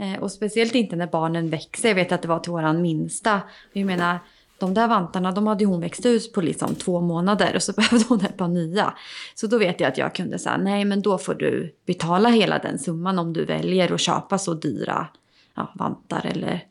[0.00, 1.88] Eh, och speciellt inte när barnen växer.
[1.88, 3.40] Jag vet att det var till våran minsta.
[3.72, 4.18] Jag menar,
[4.58, 7.52] de där vantarna de hade hon växt ut på liksom två månader.
[7.56, 8.94] Och så behövde hon ett par nya.
[9.34, 12.58] Så då vet jag att jag kunde säga, nej men då får du betala hela
[12.58, 15.06] den summan om du väljer att köpa så dyra
[15.54, 16.64] ja, vantar eller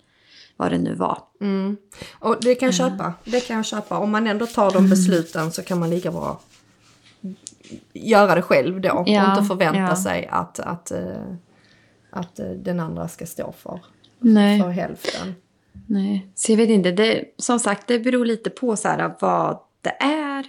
[0.58, 1.18] vad det nu var.
[1.42, 1.78] Mm.
[2.20, 3.98] Och det kan jag köpa, det kan jag köpa.
[3.98, 4.84] Om man ändå tar Mm.
[4.84, 6.40] de besluten så kan man lika bra
[7.94, 8.92] göra det själv då.
[8.92, 9.96] och Ja, inte förvänta ja.
[9.96, 11.00] sig att, att, eh,
[12.10, 13.80] att eh, den andra ska stå för,
[14.20, 14.62] Nej.
[14.62, 15.36] för hälften.
[15.88, 16.92] Nej, så jag vet inte.
[16.92, 20.46] Det, som sagt, det beror lite på så här, vad det är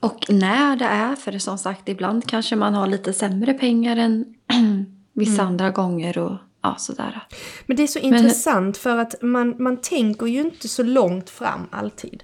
[0.00, 1.16] och när det är.
[1.16, 4.34] För som sagt, ibland kanske man har lite sämre pengar än
[5.12, 7.26] vissa andra gånger och ja, sådär.
[7.66, 11.66] Men det är så intressant för att man, man tänker ju inte så långt fram
[11.70, 12.22] alltid.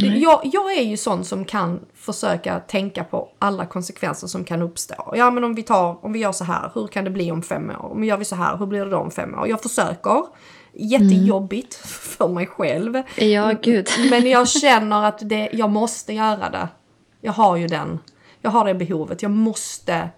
[0.00, 5.14] Jag, jag är ju sån som kan försöka tänka på alla konsekvenser som kan uppstå.
[5.16, 7.42] Ja men om vi, tar, om vi gör så här, hur kan det bli om
[7.42, 7.92] fem år?
[7.92, 9.48] Om vi gör vi så här, hur blir det då om fem år?
[9.48, 10.24] Jag försöker.
[10.72, 13.02] Jättejobbigt för mig själv.
[13.16, 13.88] Ja, gud.
[14.10, 16.68] Men jag känner att det, jag måste göra det.
[17.20, 17.98] Jag har ju den.
[18.40, 19.22] Jag har det behovet.
[19.22, 20.08] Jag måste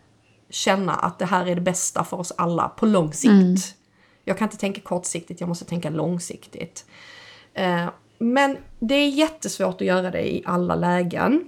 [0.51, 3.75] känna att det här är det bästa för oss alla på lång sikt.
[4.25, 6.85] Jag kan inte tänka kortsiktigt, jag måste tänka långsiktigt.
[7.55, 7.87] Eh,
[8.23, 11.45] men det är jättesvårt att göra det i alla lägen.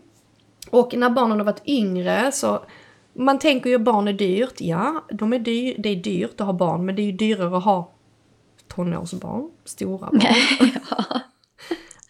[0.71, 2.65] Och när barnen har varit yngre så
[3.13, 4.61] man tänker ju att barn är dyrt.
[4.61, 7.57] Ja, de är dyr, det är dyrt att ha barn men det är ju dyrare
[7.57, 7.93] att ha
[8.69, 10.23] tonårsbarn, stora barn.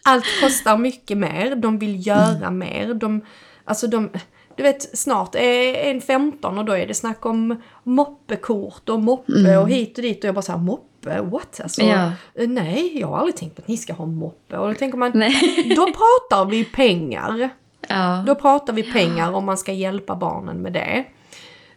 [0.03, 2.93] Allt kostar mycket mer, de vill göra mer.
[2.93, 3.21] De,
[3.65, 4.09] alltså de,
[4.57, 9.57] du vet snart är en 15 och då är det snack om moppekort och moppe
[9.57, 10.17] och hit och dit.
[10.23, 11.21] Och jag bara såhär, moppe?
[11.21, 11.59] What?
[11.63, 12.11] Alltså, Ja.
[12.35, 14.57] eh, Nej, jag har aldrig tänkt på att ni ska ha moppe.
[14.57, 15.73] Och då tänker man, Nej.
[15.75, 17.49] då pratar vi pengar.
[17.89, 18.23] Ja.
[18.27, 21.05] Då pratar vi pengar om man ska hjälpa barnen med det.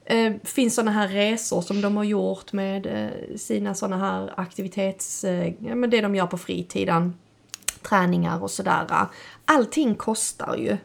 [0.05, 5.25] Eh, finns sådana här resor som de har gjort med eh, sina sådana här aktivitets...
[5.25, 7.15] Eh, men det de gör på fritiden.
[7.89, 8.87] Träningar och sådär.
[9.45, 10.77] Allting kostar ju.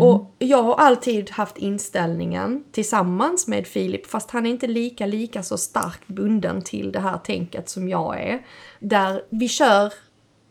[0.00, 5.42] Och jag har alltid haft inställningen tillsammans med Filip, fast han är inte lika, lika
[5.42, 8.46] så starkt bunden till det här tänket som jag är.
[8.78, 9.92] Där vi kör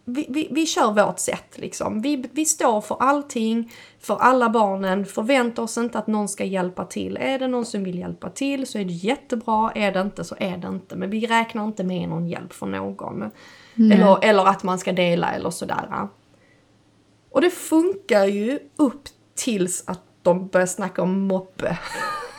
[0.09, 2.01] vi, vi, vi kör vårt sätt liksom.
[2.01, 6.85] Vi, vi står för allting, för alla barnen, förväntar oss inte att någon ska hjälpa
[6.85, 7.17] till.
[7.17, 10.35] Är det någon som vill hjälpa till så är det jättebra, är det inte så
[10.39, 10.95] är det inte.
[10.95, 13.31] Men vi räknar inte med någon hjälp från någon.
[13.75, 16.07] Eller, eller att man ska dela eller sådär.
[17.31, 21.77] Och det funkar ju upp tills att de börjar snacka om moppe.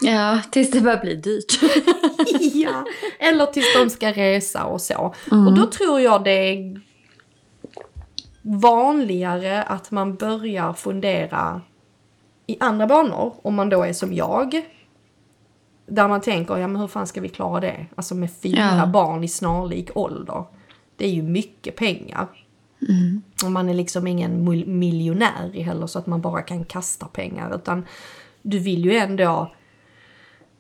[0.01, 1.59] Ja, tills det börjar bli dyrt.
[2.55, 2.85] ja,
[3.19, 5.15] eller tills de ska resa och så.
[5.31, 6.81] Och då tror jag det är
[8.43, 11.61] vanligare att man börjar fundera
[12.47, 14.63] i andra banor, om man då är som jag.
[15.87, 17.87] Där man tänker, ja men hur fan ska vi klara det?
[17.95, 18.87] Alltså med fyra Ja.
[18.87, 20.45] barn i snarlik ålder.
[20.97, 22.27] Det är ju mycket pengar.
[23.45, 27.55] Och man är liksom ingen mil- miljonär heller så att man bara kan kasta pengar.
[27.55, 27.87] Utan
[28.43, 29.53] du vill ju ändå...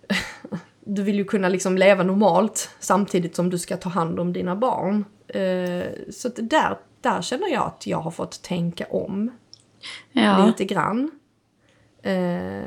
[0.90, 4.56] Du vill ju kunna liksom leva normalt samtidigt som du ska ta hand om dina
[4.56, 5.04] barn.
[5.28, 9.30] Eh, Så där, där känner jag att jag har fått tänka om
[10.12, 10.46] Ja.
[10.46, 11.10] lite grann.
[12.02, 12.62] Eh,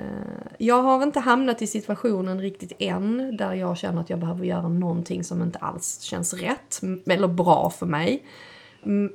[0.58, 4.68] jag har inte hamnat i situationen riktigt än där jag känner att jag behöver göra
[4.68, 8.24] någonting som inte alls känns rätt eller bra för mig.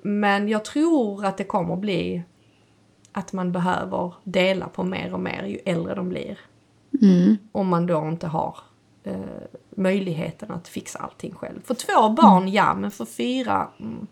[0.02, 2.22] Men jag tror att det kommer bli
[3.12, 6.38] att man behöver dela på mer och mer ju äldre de blir.
[7.02, 7.38] Mm.
[7.52, 8.58] Om man då inte har
[9.04, 9.20] eh,
[9.70, 11.60] möjligheten att fixa allting själv.
[11.64, 14.06] För två barn, ja, men för fyra, mm,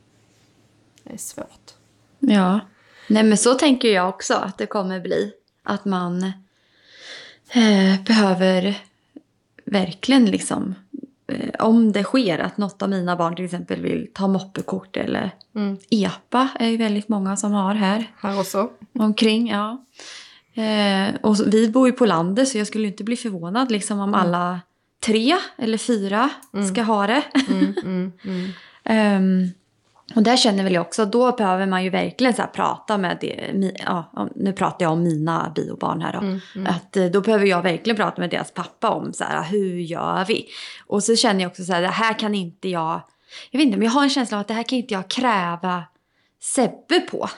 [1.03, 1.75] det är svårt.
[2.19, 2.61] Ja.
[3.09, 5.33] Nej men så tänker jag också att det kommer bli.
[5.63, 6.23] Att man
[7.55, 8.83] eh, behöver
[9.65, 10.75] verkligen liksom
[11.59, 15.77] om det sker att något av mina barn till exempel vill ta moppekort eller Mm.
[15.91, 18.71] EPA är ju väldigt många som har här Här också.
[18.99, 19.49] omkring.
[19.49, 19.85] Ja.
[20.55, 24.15] Eh, och vi bor ju på landet så jag skulle inte bli förvånad liksom om
[24.15, 24.61] alla
[25.01, 26.31] tre eller fyra
[26.73, 27.23] ska ha det.
[27.49, 28.51] Mm, mm, mm.
[28.85, 29.49] Ehm,
[30.15, 33.51] och där känner väl jag också, då behöver man ju verkligen så prata med det,
[33.85, 36.19] ja, nu pratar jag om mina biobarn här då.
[36.71, 40.25] Att eh, då behöver jag verkligen prata med deras pappa om så här, hur gör
[40.25, 40.47] vi?
[40.87, 43.01] Och så känner jag också så här, det här kan inte jag,
[43.51, 45.09] jag vet inte, men jag har en känsla av att det här kan inte jag
[45.09, 45.85] kräva
[46.41, 47.29] Sebbe på.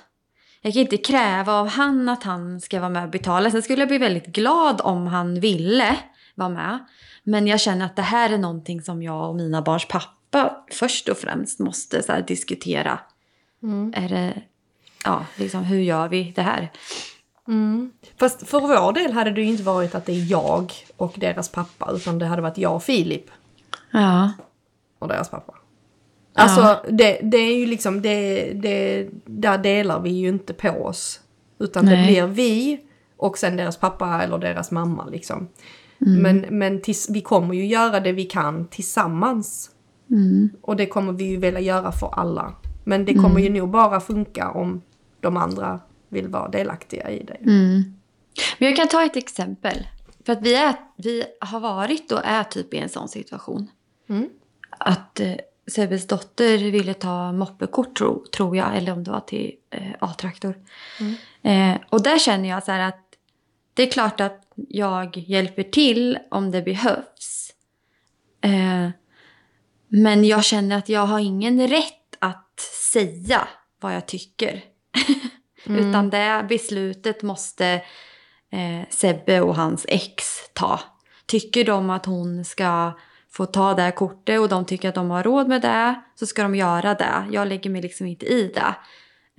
[0.62, 3.50] Jag kan inte kräva av han att han ska vara med och betala.
[3.50, 5.96] Sen skulle jag bli väldigt glad om han ville
[6.34, 6.78] vara med.
[7.24, 10.15] Men jag känner att det här är någonting som jag och mina barns pappa
[10.72, 12.98] först och främst måste så diskutera.
[13.62, 13.92] Mm.
[13.96, 14.42] Är det,
[15.04, 16.72] ja, liksom, hur gör vi det här?
[17.48, 17.92] Mm.
[18.16, 21.48] Fast för vår del hade det ju inte varit att det är jag och deras
[21.48, 23.30] pappa utan det hade varit jag och Filip
[23.90, 24.32] Ja,
[24.98, 25.54] och deras pappa.
[26.34, 31.20] Alltså det, det är ju liksom, det, det, där delar vi ju inte på oss.
[31.58, 32.06] Utan det Nej.
[32.06, 32.80] blir vi
[33.16, 35.48] och sen deras pappa eller deras mamma liksom.
[35.98, 39.70] Men, men tills, vi kommer ju göra det vi kan tillsammans.
[40.60, 42.54] Och det kommer vi ju vilja göra för alla.
[42.84, 44.82] Men det kommer ju nog bara funka om
[45.20, 47.36] de andra vill vara delaktiga i det.
[48.58, 49.86] Men jag kan ta ett exempel.
[50.26, 53.70] För att vi, är, vi har varit och är typ i en sån situation.
[54.08, 54.28] Mm.
[54.70, 55.34] Att eh,
[55.66, 58.76] Sebbes dotter ville ta moppekort tro, tror jag.
[58.76, 60.54] Eller om det var till eh, A-traktor.
[61.42, 63.02] Eh, och där känner jag så här att
[63.74, 67.52] det är klart att jag hjälper till om det behövs.
[68.40, 68.90] Eh,
[69.88, 72.60] men jag känner att jag har ingen rätt att
[72.92, 73.48] säga
[73.80, 74.64] vad jag tycker.
[75.68, 77.66] Utan det beslutet måste
[78.52, 80.80] eh, Sebbe och hans ex ta.
[81.26, 82.92] Tycker de att hon ska
[83.32, 86.42] få ta det kortet och de tycker att de har råd med det så ska
[86.42, 87.24] de göra det.
[87.30, 88.74] Jag lägger mig liksom inte i det.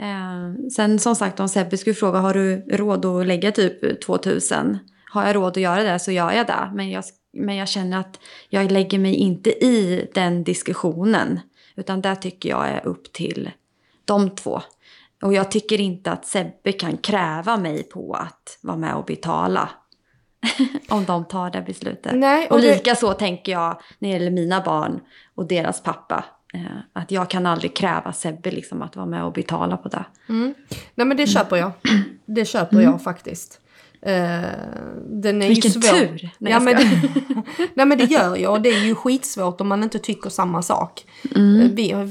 [0.03, 4.77] Eh, sen som sagt om Sebbe skulle fråga har du råd att lägga typ 2000?
[5.09, 6.71] Har jag råd att göra det så gör jag det.
[6.73, 8.19] Men jag, men jag känner att
[8.49, 11.39] jag lägger mig inte i den diskussionen.
[11.75, 13.51] Utan det tycker jag är upp till
[14.05, 14.61] de två.
[15.21, 19.69] Och jag tycker inte att Sebbe kan kräva mig på att vara med och betala.
[20.89, 22.11] om de tar det beslutet.
[22.15, 24.99] Nej, och och det- lika så tänker jag när det gäller mina barn
[25.35, 26.25] och deras pappa.
[26.53, 26.61] Eh,
[26.93, 30.05] att jag kan aldrig kräva Sebbe liksom att vara med och betala på det.
[30.95, 31.71] Nej men det köper jag.
[32.25, 33.61] Det köper jag faktiskt.
[34.01, 34.41] Eh,
[35.05, 35.97] den är Vilken ju svår.
[35.97, 36.29] tur!
[36.37, 37.01] Nej, ja, men det,
[37.73, 40.61] nej men det gör jag och det är ju skitsvårt om man inte tycker samma
[40.61, 41.05] sak.
[41.35, 41.61] Mm.
[41.61, 42.09] Eh, Vi har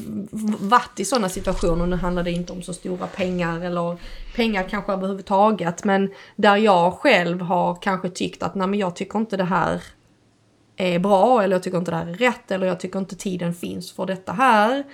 [0.69, 3.97] varit i sådana situationer, nu handlar det inte om så stora pengar eller
[4.37, 5.85] pengar kanske överhuvudtaget.
[5.85, 9.83] Men där jag själv har kanske tyckt att nej men jag tycker inte det här
[10.77, 13.55] är bra eller jag tycker inte det här är rätt eller jag tycker inte tiden
[13.55, 14.85] finns för detta här.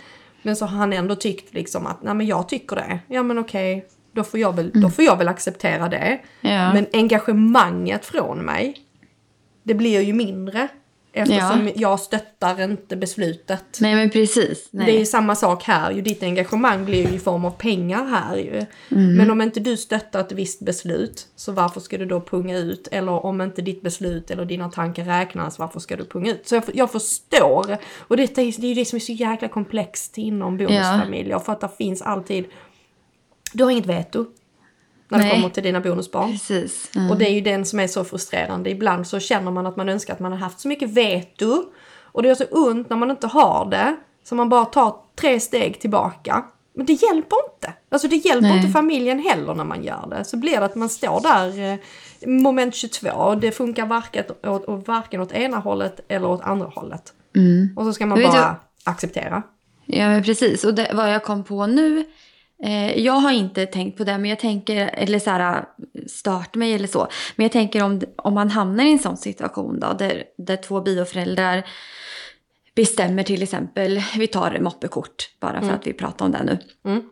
[0.42, 2.98] Men så har han ändå tyckt liksom att nej men jag tycker det.
[3.08, 6.20] Ja men okej, då får jag väl, då får jag väl acceptera det.
[6.40, 6.72] Ja.
[6.72, 8.76] Men engagemanget från mig,
[9.62, 10.68] det blir ju mindre.
[11.14, 13.78] Eftersom jag stöttar inte beslutet.
[13.80, 14.68] Nej men precis.
[14.70, 14.86] Nej.
[14.86, 18.04] Det är ju samma sak här, ju ditt engagemang blir ju i form av pengar
[18.04, 18.66] här ju.
[18.90, 19.16] Mm.
[19.16, 22.88] Men om inte du stöttar ett visst beslut, så varför ska du då punga ut?
[22.92, 26.48] Eller om inte ditt beslut eller dina tankar räknas, varför ska du punga ut?
[26.48, 27.76] Så jag, jag förstår.
[27.98, 31.38] Och är, det är ju det som är så jäkla komplext inom bonusfamiljer.
[31.38, 32.44] För att det finns alltid,
[33.52, 34.26] du har inget veto.
[35.08, 35.34] När det Nej.
[35.34, 36.32] kommer till dina bonusbarn.
[36.32, 36.90] Precis.
[36.96, 37.10] Mm.
[37.10, 38.70] Och det är ju den som är så frustrerande.
[38.70, 41.64] Ibland så känner man att man önskar att man har haft så mycket veto.
[42.02, 43.96] Och det är så ont när man inte har det.
[44.24, 46.44] Så man bara tar tre steg tillbaka.
[46.74, 47.72] Men det hjälper inte.
[47.88, 48.56] Alltså det hjälper Nej.
[48.56, 50.24] inte familjen heller när man gör det.
[50.24, 51.78] Så blir det att man står där, eh,
[52.28, 56.66] moment 22, och det funkar varken åt, och varken åt ena hållet eller åt andra
[56.66, 57.12] hållet.
[57.76, 59.42] Och så ska man bara acceptera.
[59.86, 60.64] Ja, men precis.
[60.64, 62.04] Och det, vad jag kom på nu,
[62.96, 65.64] jag har inte tänkt på det, men jag tänker, eller så här,
[66.06, 67.08] start mig eller så.
[67.36, 70.80] Men jag tänker om, om man hamnar i en sån situation då, där, där två
[70.80, 71.66] bioföräldrar
[72.74, 76.58] bestämmer till exempel, vi tar moppekort bara för att vi pratar om det nu.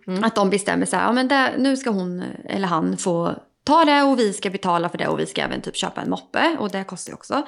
[0.07, 3.35] Mm, Att de bestämmer så här, ja men det, nu ska hon eller han få
[3.65, 6.11] ta det och vi ska betala för det och vi ska även typ köpa en
[6.11, 7.43] moppe och det kostar ju också.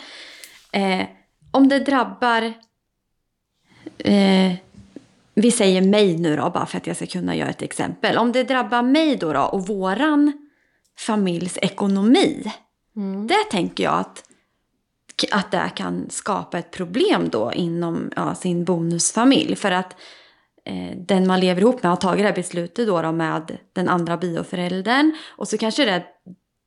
[0.72, 1.06] Eh,
[1.50, 2.52] om det drabbar,
[3.98, 4.52] eh,
[5.34, 8.18] vi säger mig nu då bara för att jag ska kunna göra ett exempel.
[8.18, 10.32] Om det drabbar mig då, då och våran
[10.98, 12.52] familjs ekonomi.
[13.28, 14.24] Det tänker jag att,
[15.32, 19.56] att det kan skapa ett problem då inom ja, sin bonusfamilj.
[19.56, 19.96] För att
[20.64, 23.88] eh, den man lever ihop med har tagit det här beslutet då, då med den
[23.88, 25.16] andra bioföräldern.
[25.36, 26.04] Och så kanske det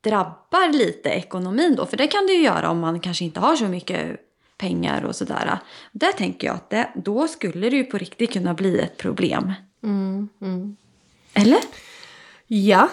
[0.03, 1.86] drabbar lite ekonomin då.
[1.86, 4.20] För det kan det ju göra om man kanske inte har så mycket
[4.58, 5.60] pengar och sådär.
[5.91, 9.53] Där tänker jag att det, då skulle det ju på riktigt kunna bli ett problem.
[11.34, 11.60] Eller?
[12.47, 12.89] Ja,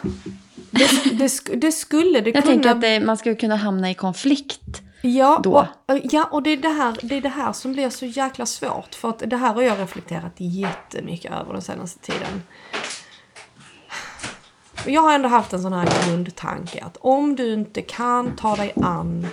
[0.71, 3.95] det, det, det skulle det Jag kunna tänker att det, man skulle kunna hamna i
[3.95, 4.83] konflikt.
[5.03, 5.69] Ja, då.
[5.87, 8.47] Och, ja, och det är det, här, det är det här som blir så jäkla
[8.47, 8.95] svårt.
[8.95, 12.43] För att det här har jag reflekterat jättemycket över den senaste tiden.
[14.87, 18.73] Jag har ändå haft en sån här grundtanke att om du inte kan ta dig
[18.77, 19.27] an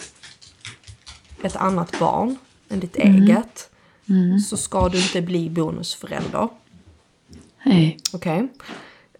[1.43, 2.35] ett annat barn
[2.69, 3.69] än ditt eget
[4.49, 6.47] så ska du inte bli bonusförälder.
[7.65, 7.97] Nej.
[8.13, 8.47] Okej.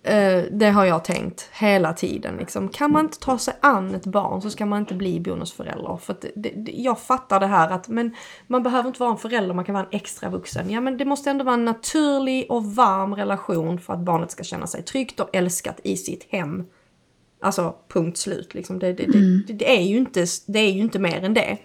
[0.03, 2.38] Eh, det har jag tänkt hela tiden.
[2.38, 2.70] Liksom.
[2.70, 5.97] Kan man inte ta sig an ett barn så ska man inte bli bonusförälder.
[5.97, 8.15] För det, det, jag fattar det här att men
[8.47, 10.70] man behöver inte vara en förälder, man kan vara en extra vuxen.
[10.70, 14.43] Ja men det måste ändå vara en naturlig och varm relation för att barnet ska
[14.43, 16.65] känna sig tryggt och älskat i sitt hem.
[17.41, 18.53] Alltså punkt slut.
[18.53, 18.80] Liksom.
[18.80, 21.57] Det, det, det, det, är ju inte, det är ju inte mer än det.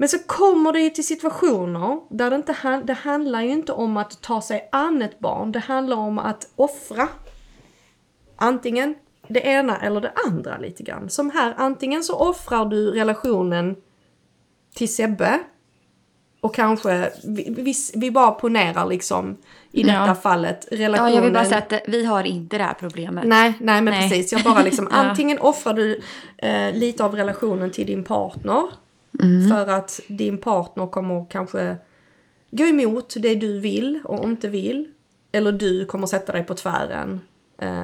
[0.00, 3.96] Men så kommer det ju till situationer där det inte det handlar ju inte om
[3.96, 5.52] att ta sig an ett barn.
[5.52, 7.08] Det handlar om att offra.
[8.36, 8.94] Antingen
[9.28, 11.10] det ena eller det andra lite grann.
[11.10, 13.76] Som här, antingen så offrar du relationen
[14.74, 15.38] till Sebbe.
[16.40, 19.36] Och kanske, vi, vi, vi bara ponerar liksom
[19.72, 20.14] i detta Ja.
[20.14, 21.14] fallet Ja, relationen.
[21.14, 23.24] jag vill bara säga att det- vi har inte det här problemet.
[23.26, 24.10] Nej, nej men Nej.
[24.10, 24.32] precis.
[24.32, 24.96] Jag bara liksom, Ja.
[24.96, 26.00] antingen offrar du
[26.38, 28.62] eh, lite av relationen till din partner.
[29.22, 29.48] Mm.
[29.48, 31.76] För att din partner kommer kanske
[32.50, 34.88] gå emot det du vill och inte vill.
[35.32, 37.20] Eller du kommer sätta dig på tvären
[37.58, 37.82] eh,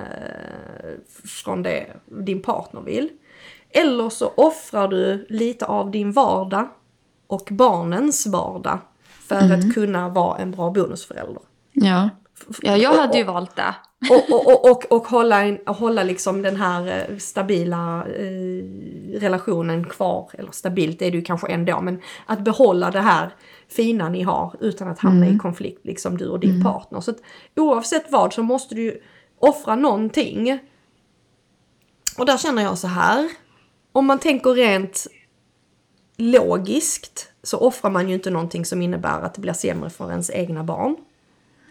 [1.24, 3.08] från det din partner vill.
[3.70, 6.68] Eller så offrar du lite av din vardag
[7.26, 9.58] och barnens vardag för Mm.
[9.58, 11.42] att kunna vara en bra bonusförälder.
[11.72, 12.10] Ja.
[12.62, 13.74] Ja, jag hade ju valt det.
[14.10, 19.84] Och, och, och, och, och hålla, en, hålla liksom den här eh, stabila eh, relationen
[19.84, 20.30] kvar.
[20.32, 23.34] Eller stabilt är det ju kanske ändå, men att behålla det här
[23.68, 27.00] fina ni har utan att hamna i konflikt, liksom du och din partner.
[27.00, 27.18] Så att
[27.56, 29.00] oavsett vad så måste du ju
[29.38, 30.58] offra någonting.
[32.18, 33.30] Och där känner jag så här.
[33.92, 35.06] Om man tänker rent
[36.16, 40.30] logiskt så offrar man ju inte någonting som innebär att det blir sämre för ens
[40.30, 40.96] egna barn.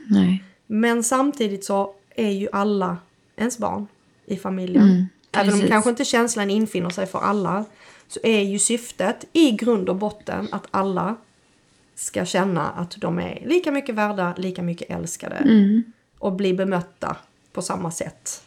[0.09, 0.43] Nej.
[0.68, 2.97] Men samtidigt så är ju alla
[3.36, 3.88] ens barn
[4.26, 5.09] i familjen.
[5.32, 7.66] Även om kanske inte känslan infinner sig för alla
[8.07, 11.16] så är ju syftet i grund och botten att alla
[11.95, 15.47] ska känna att de är lika mycket värda, lika mycket älskade
[16.20, 17.18] och bli bemötta
[17.53, 18.43] på samma sätt.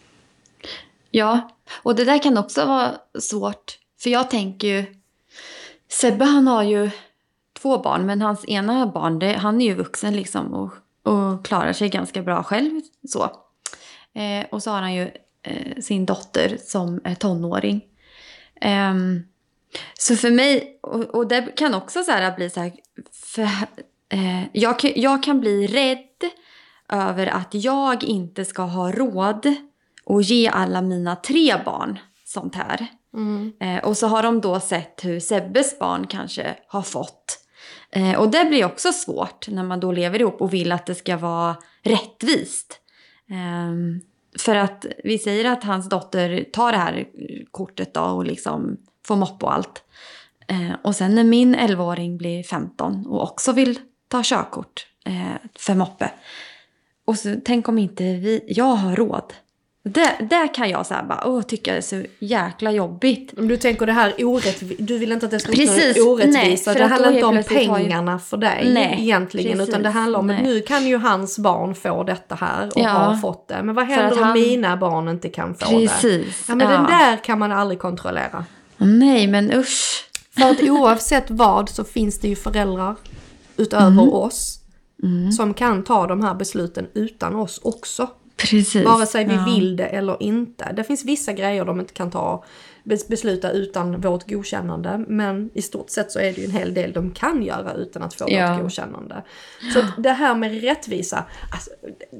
[1.10, 1.50] Ja,
[1.82, 3.78] och det där kan också vara svårt.
[4.00, 4.84] För jag tänker ju...
[5.88, 6.90] Sebbe han har ju
[7.52, 10.72] två barn, men hans ena barn, det, han är ju vuxen liksom och,
[11.09, 12.80] och klarar sig ganska bra själv.
[13.09, 13.22] så.
[14.14, 15.11] Eh, och så har han ju
[15.42, 17.80] eh, sin dotter som är tonåring.
[18.61, 19.22] Ehm,
[19.98, 22.72] så för mig, och, och det kan också så här bli så här...
[23.12, 23.42] För,
[24.12, 26.30] eh, jag, kan- jag kan bli rädd
[26.92, 29.54] över att jag inte ska ha råd
[30.04, 32.86] och ge alla mina tre barn sånt här.
[33.61, 37.38] Eh, och så har de då sett hur Sebbes barn kanske har fått.
[37.93, 40.95] Eh, och det blir också svårt när man då lever ihop och vill att det
[40.95, 42.80] ska vara rättvist.
[43.30, 44.01] Eh,
[44.39, 47.09] för att vi säger att hans dotter tar det här
[47.51, 48.76] kortet då och liksom
[49.07, 49.82] får mopp och allt.
[50.49, 53.78] Eh, och sen när min 11-åring blir 15 och också vill
[54.09, 56.11] ta körkort eh, för moppe.
[57.05, 59.32] Och så tänk om inte vi, jag har råd.
[59.85, 63.39] Det, där kan jag så här bara, åh, tycka det är så jäkla jobbigt.
[63.39, 66.72] Om du tänker det här orättvisa, du vill inte att det ska Precis, nej, orättvisa.
[66.72, 69.53] för det handlar inte om har ju- pengarna för dig Nej, egentligen.
[69.59, 70.45] precis, utan det handlar om att nej.
[70.45, 72.89] nu kan ju hans barn få detta här och Ja.
[72.89, 73.62] har fått det.
[73.62, 75.76] Men vad händer om han- mina barn inte kan få det?
[75.89, 76.45] Precis.
[76.49, 78.45] Ja men den där kan man aldrig kontrollera.
[78.76, 80.05] Nej, men usch.
[80.39, 82.97] För att oavsett vad så finns det ju föräldrar
[83.57, 84.09] utöver Mm.
[84.09, 84.59] oss
[85.37, 88.09] som kan ta de här besluten utan oss också.
[88.39, 88.84] Precis.
[88.84, 89.45] Vare sig vi ja.
[89.45, 90.72] vill det eller inte.
[90.72, 92.45] Det finns vissa grejer de inte kan ta
[92.84, 95.05] bes- besluta utan vårt godkännande.
[95.09, 98.03] Men i stort sett så är det ju en hel del de kan göra utan
[98.03, 98.53] att få Ja.
[98.53, 99.22] vårt godkännande.
[99.74, 101.24] Så det här med rättvisa.
[101.53, 101.70] Alltså,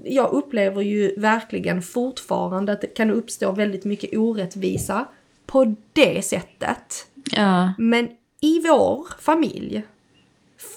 [0.05, 5.05] jag upplever ju verkligen fortfarande att det kan uppstå väldigt mycket orättvisa
[5.47, 7.07] på det sättet.
[7.31, 7.73] Ja.
[7.79, 8.09] Men
[8.41, 9.83] i vår familj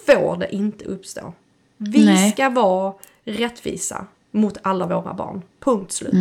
[0.06, 1.32] får det inte uppstå.
[1.76, 2.30] Vi Nej.
[2.32, 5.42] ska vara rättvisa mot alla våra barn.
[5.60, 6.12] Punkt slut.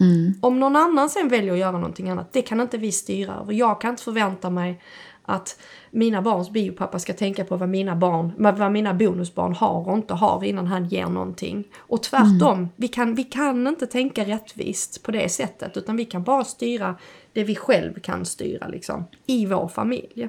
[0.00, 0.34] Mm.
[0.40, 3.52] Om någon annan sen väljer att göra någonting annat, det kan inte vi styra över.
[3.52, 4.82] Jag kan inte förvänta mig
[5.22, 9.96] att mina barns biopappa ska tänka på vad mina barn, vad mina bonusbarn har och
[9.96, 11.64] inte har innan han ger någonting.
[11.76, 16.22] Och tvärtom, vi, kan, vi kan inte tänka rättvist på det sättet utan vi kan
[16.22, 16.96] bara styra
[17.32, 20.28] det vi själv kan styra liksom, i vår familj.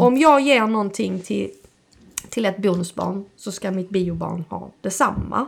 [0.00, 1.50] Om jag ger någonting till,
[2.28, 5.46] till ett bonusbarn så ska mitt biobarn ha detsamma.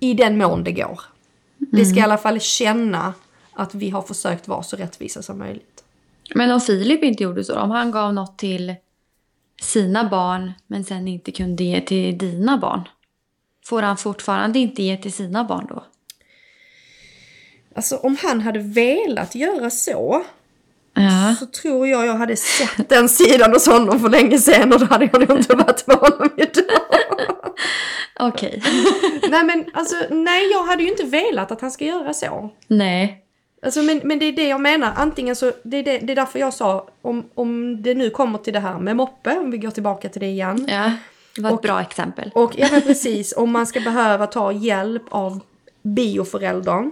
[0.00, 1.00] I den mån det går.
[1.58, 3.14] Det ska i alla fall känna
[3.52, 5.84] att vi har försökt vara så rättvisa som möjligt.
[6.34, 8.74] Men om Filip inte gjorde så, om han gav något till
[9.62, 12.88] sina barn men sen inte kunde ge till dina barn.
[13.64, 15.84] Får han fortfarande inte ge till sina barn då?
[17.74, 20.24] Alltså om han hade velat göra så,
[20.94, 21.36] Ja.
[21.40, 24.86] så tror jag jag hade sett den sidan hos honom för länge sedan och då
[24.86, 26.64] hade jag nog inte varit med honom idag.
[28.20, 28.62] Okej.
[29.30, 32.50] nej men alltså, nej jag hade ju inte velat att han ska göra så.
[32.66, 33.18] Nej.
[33.62, 34.92] Alltså, men, men det är det jag menar.
[34.96, 38.38] Antingen så, det är, det, det är därför jag sa, om, om det nu kommer
[38.38, 40.66] till det här med moppe, om vi går tillbaka till det igen.
[40.70, 40.92] Ja.
[41.36, 42.30] Det var ett Och- bra exempel.
[42.34, 45.40] Och ja men precis, om man ska behöva ta hjälp av
[45.82, 46.90] bioföräldern,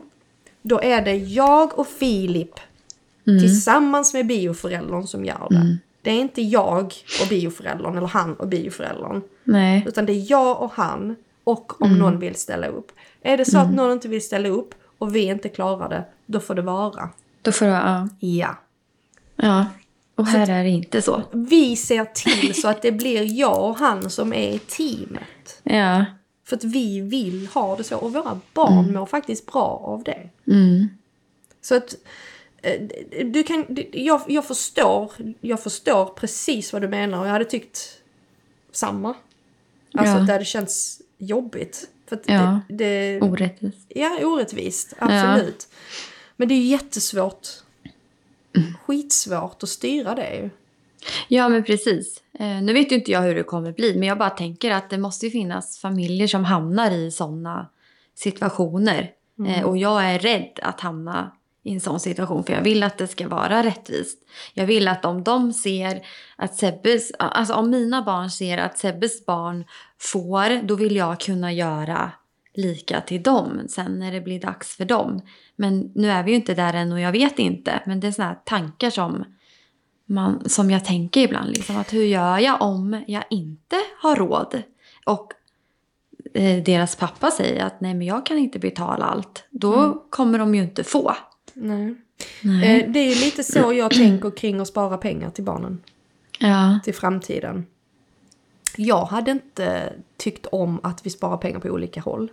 [0.63, 2.61] då är det jag och Filip
[3.25, 5.79] tillsammans med bioföräldern som gör det.
[6.03, 9.23] Det är inte jag och bioföräldern, eller han och bioföräldern.
[9.45, 9.85] Nej.
[9.87, 12.93] Utan det är jag och han, och om någon vill ställa upp.
[13.23, 16.41] Är det så att någon inte vill ställa upp och vi inte klarar det, då
[16.41, 17.09] får det vara.
[17.43, 18.09] Då får du, ja.
[18.21, 18.57] Ja.
[19.37, 19.67] ja.
[20.15, 21.23] Och här är det inte så.
[21.33, 25.61] Vi ser till så att det blir jag och han som är teamet.
[25.63, 26.05] Ja.
[26.45, 27.97] För att vi vill ha det så.
[27.97, 30.29] Och våra barn mår faktiskt bra av det.
[30.47, 30.89] Mm.
[31.61, 31.95] Så att
[33.25, 37.99] du kan, jag, jag, förstår, jag förstår precis vad du menar och jag hade tyckt
[38.73, 39.09] samma.
[39.95, 40.21] Alltså Ja.
[40.21, 41.89] att det hade känts jobbigt.
[42.09, 42.61] För Ja.
[42.69, 43.87] det, det, Orättvist.
[43.89, 44.95] ja, orättvist.
[44.99, 45.69] Absolut.
[46.37, 47.49] Men det är ju jättesvårt.
[48.87, 50.51] Skitsvårt att styra det ju.
[51.29, 52.23] Ja, men precis.
[52.39, 54.91] Eh, nu vet ju inte jag hur det kommer bli, men jag bara tänker att
[54.91, 57.69] det måste ju finnas familjer som hamnar i sådana
[58.15, 59.11] situationer.
[59.49, 61.33] Eh, och jag är rädd att hamna
[61.63, 64.19] i en sån situation, för jag vill att det ska vara rättvist.
[64.55, 66.07] Jag vill att om de ser
[66.37, 69.65] att Sebbes, alltså om mina barn ser att Sebbes barn
[69.99, 72.11] får, då vill jag kunna göra
[72.55, 75.21] lika till dem sen när det blir dags för dem.
[75.57, 77.83] Men nu är vi ju inte där än och jag vet inte.
[77.87, 79.25] Men det är såna här tankar som
[80.07, 81.51] man, som jag tänker ibland.
[81.51, 84.63] Liksom, att hur gör jag om jag inte har råd?
[85.07, 85.33] Och
[86.35, 89.45] eh, deras pappa säger att nej men jag kan inte betala allt.
[89.51, 91.15] Då kommer de ju inte få.
[91.61, 91.95] Nej.
[92.43, 92.81] Nej.
[92.81, 95.83] Eh, det är lite så jag tänker kring att spara pengar till barnen.
[96.39, 96.81] Ja.
[96.85, 97.67] till framtiden.
[98.77, 102.31] Jag hade inte tyckt om att vi sparar pengar på olika håll.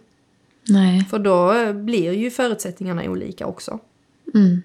[0.69, 1.05] Nej.
[1.05, 3.79] För då blir ju förutsättningarna olika också.
[4.33, 4.61] Mm.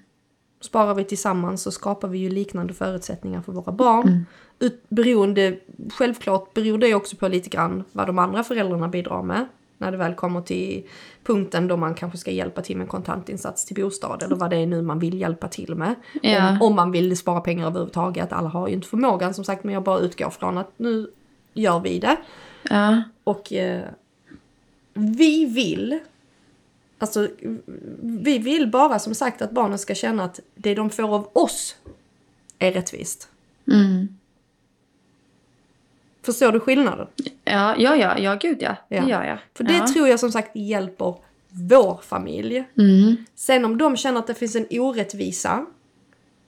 [0.61, 4.27] Sparar vi tillsammans så skapar vi ju liknande förutsättningar för våra barn.
[4.59, 5.59] Ut, beroende,
[5.93, 9.47] självklart beror det också på lite grann vad de andra föräldrarna bidrar med.
[9.83, 10.83] När det väl kommer till
[11.25, 14.67] punkten då man kanske ska hjälpa till med kontantinsats till bostad eller vad det är
[14.67, 15.95] nu man vill hjälpa till med.
[16.23, 16.51] Ja.
[16.51, 18.33] Om, om man vill spara pengar överhuvudtaget.
[18.33, 21.11] Alla har ju inte förmågan som sagt men jag bara utgår från att nu
[21.53, 22.17] gör vi det.
[22.63, 23.03] Ja.
[23.25, 23.83] Och eh,
[24.95, 26.01] vi vill
[26.99, 27.29] Alltså,
[28.03, 31.77] vi vill bara som sagt att barnen ska känna att det de får av oss
[32.59, 33.29] är rättvist.
[33.67, 34.19] Mm.
[36.23, 37.07] Förstår du skillnaden?
[37.45, 38.77] Ja, ja, ja, ja, gud ja.
[38.89, 39.09] Det Ja.
[39.09, 39.39] gör jag.
[39.55, 39.87] För det ja.
[39.87, 41.15] tror jag som sagt hjälper
[41.49, 42.65] vår familj.
[42.79, 43.17] Mm.
[43.35, 45.67] Sen om de känner att det finns en orättvisa,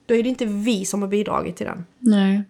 [0.07, 1.87] då är det inte vi som har bidragit till den.
[1.99, 2.43] Nej.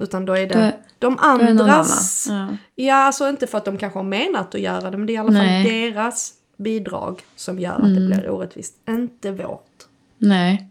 [0.00, 2.28] Utan då är det är- de är det andras...
[2.30, 2.58] annan.
[2.74, 5.14] Ja, alltså inte för att de kanske har menat att göra det, men det är
[5.14, 5.90] i alla fall Nej.
[5.92, 8.06] deras bidrag som gör att det Mm.
[8.06, 8.76] blir orättvist.
[8.88, 9.66] Inte vårt.
[10.18, 10.28] Ja.
[10.28, 10.68] Nej.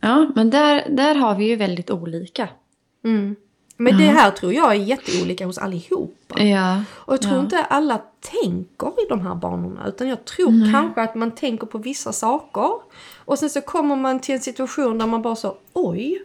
[0.00, 2.48] Ja, men där, där har vi ju väldigt olika.
[3.04, 3.36] Mm.
[3.82, 6.42] Men det här tror jag är jätteolika hos allihopa.
[6.42, 6.82] Ja.
[6.90, 7.40] Och jag tror Ja.
[7.40, 9.88] inte alla tänker i de här banorna.
[9.88, 12.70] Utan jag tror kanske att man tänker på vissa saker.
[13.24, 16.22] Och sen så kommer man till en situation där man bara så, oj,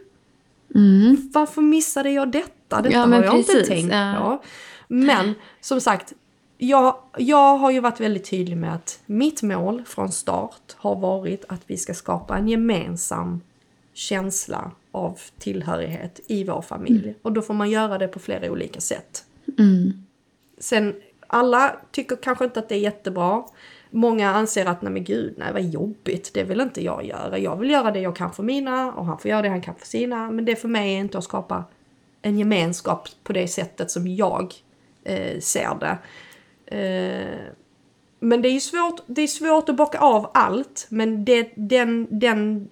[0.74, 1.30] Mm.
[1.34, 2.82] varför missade jag detta?
[2.82, 4.14] Detta Ja, har jag inte precis, tänkt ja.
[4.20, 4.44] på.
[4.88, 6.12] Men som sagt,
[6.58, 11.44] jag, jag har ju varit väldigt tydlig med att mitt mål från start har varit
[11.48, 13.40] att vi ska skapa en gemensam
[13.94, 17.14] känsla av tillhörighet i vår familj.
[17.22, 19.24] Och då får man göra det på flera olika sätt.
[19.58, 19.92] Mm.
[20.58, 20.94] Sen,
[21.26, 23.44] alla tycker kanske inte att det är jättebra.
[23.90, 27.38] Många anser att nej men gud, nej vad jobbigt, det vill inte jag göra.
[27.38, 29.74] Jag vill göra det jag kan för mina och han får göra det han kan
[29.74, 30.30] för sina.
[30.30, 31.64] Men det för mig är inte att skapa
[32.22, 34.54] en gemenskap på det sättet som jag
[35.04, 35.98] eh, ser det.
[36.76, 37.52] Eh,
[38.20, 40.86] men det är ju svårt, det är svårt att bocka av allt.
[40.88, 42.68] Men det, den, den,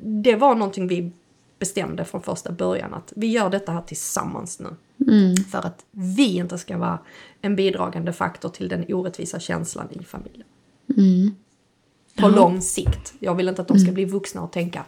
[0.00, 1.10] det var någonting vi
[1.58, 4.68] bestämde från första början att vi gör detta här tillsammans nu.
[5.12, 5.36] Mm.
[5.36, 6.98] För att vi inte ska vara
[7.40, 10.46] en bidragande faktor till den orättvisa känslan i familjen.
[10.96, 11.34] Mm.
[12.16, 13.14] På lång sikt.
[13.18, 14.84] Jag vill inte att de ska bli vuxna och tänka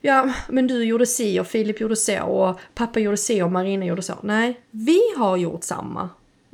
[0.00, 3.84] Ja, men du gjorde si och Filip gjorde så och pappa gjorde si och Marina
[3.84, 4.14] gjorde så.
[4.22, 6.08] Nej, vi har gjort samma.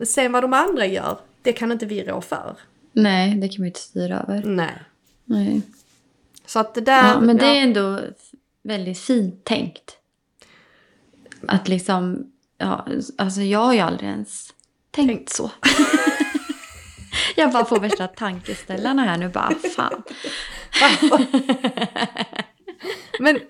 [0.06, 2.56] Sen vad de andra gör, det kan inte vi rå för.
[2.92, 4.42] Nej, det kan ju inte styra över.
[4.44, 4.82] Nej.
[5.24, 5.62] Nej.
[6.46, 7.08] Så att det där...
[7.08, 7.54] Ja, men det ja.
[7.54, 8.00] är ändå
[8.64, 9.96] väldigt fint tänkt.
[11.48, 12.86] Att liksom, ja,
[13.18, 14.54] alltså jag har ju aldrig ens
[14.90, 15.32] tänkt Tänkt.
[15.32, 15.50] så.
[17.36, 20.02] jag bara får värsta tankeställarna här nu bara, fan.
[23.18, 23.40] Men,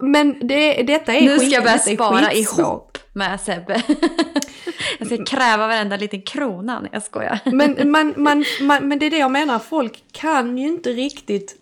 [0.00, 3.82] men det, detta är Nu ska jag börja spara ihop med Sebbe.
[4.98, 6.88] jag ska kräva varenda liten krona.
[6.92, 7.38] Jag skojar.
[7.44, 11.56] Men, man, man, man, men det är det jag menar, folk kan ju inte riktigt...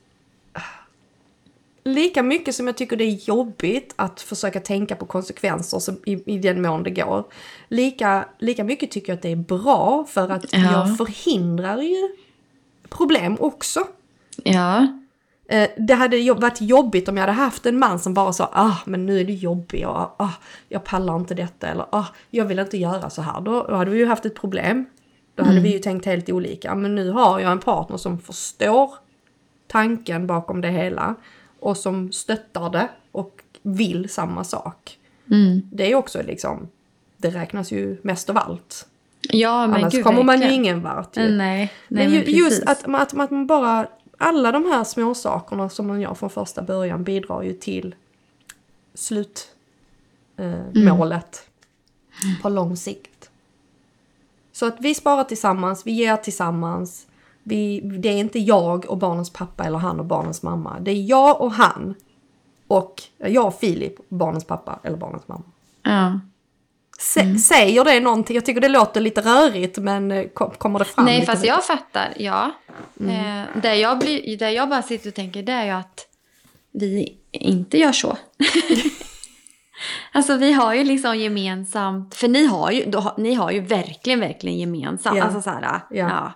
[1.89, 6.35] Lika mycket som jag tycker det är jobbigt att försöka tänka på konsekvenser som, i,
[6.35, 7.25] i den mån det går.
[7.69, 10.59] Lika, lika mycket tycker jag att det är bra för att Ja.
[10.59, 12.09] jag förhindrar ju
[12.89, 13.81] problem också.
[14.45, 14.87] Ja,
[15.51, 18.77] Eh, det hade varit jobbigt om jag hade haft en man som bara sa ah
[18.85, 20.35] men nu är du jobbig och ah,
[20.69, 23.41] jag pallar inte detta eller ah, jag vill inte göra så här.
[23.41, 24.87] Då, då hade vi ju haft ett problem.
[25.35, 26.75] Då hade vi ju tänkt helt olika.
[26.75, 28.95] Men nu har jag en partner som förstår
[29.67, 31.15] tanken bakom det hela
[31.61, 34.99] och som stöttar det och vill samma sak.
[35.31, 35.63] mm.
[35.73, 36.69] Det är också liksom,
[37.17, 38.87] det räknas ju mest av allt.
[39.21, 40.65] ja men Annars gud, kommer man ju verkligen.
[40.65, 41.17] ingen vart.
[41.17, 41.21] ju.
[41.21, 42.85] Nej, nej Men, men, ju, just precis.
[42.85, 43.89] att, att, att man bara,
[44.19, 47.95] alla de här små sakerna som man gör från första början bidrar ju till
[48.95, 49.57] slutmålet
[50.77, 51.51] eh, målet
[52.43, 53.31] på lång sikt.
[54.53, 57.07] Så att vi sparar tillsammans, vi ger tillsammans.
[57.49, 60.77] Vi, det är inte jag och barnens pappa eller han och barnens mamma.
[60.81, 61.95] Det är jag och han.
[62.69, 65.45] Och jag och Filip, barnens pappa eller barnens mamma.
[65.83, 66.21] Ja.
[66.99, 68.35] S- Säger det någonting?
[68.35, 71.43] Jag tycker det låter lite rörigt men eh, kom, kommer det fram Nej, lite fast
[71.43, 71.49] mer?
[71.49, 72.13] jag fattar.
[72.17, 72.51] Ja.
[73.01, 73.41] Mm.
[73.41, 76.07] Eh, där, jag blir, där jag bara sitter och tänker det är ju att
[76.73, 78.17] vi inte gör så.
[80.13, 84.21] alltså vi har ju liksom gemensamt, för ni har ju, då, ni har ju verkligen,
[84.21, 85.17] verkligen gemensamt.
[85.19, 85.25] Ja.
[85.25, 85.81] Alltså så här, ja.
[85.91, 86.33] Ja.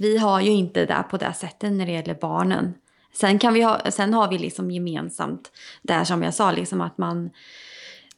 [0.00, 2.74] Vi har ju inte det på det sättet när det gäller barnen.
[3.14, 5.50] Sen, kan vi ha, sen har vi liksom gemensamt
[5.82, 7.30] där som jag sa, liksom att man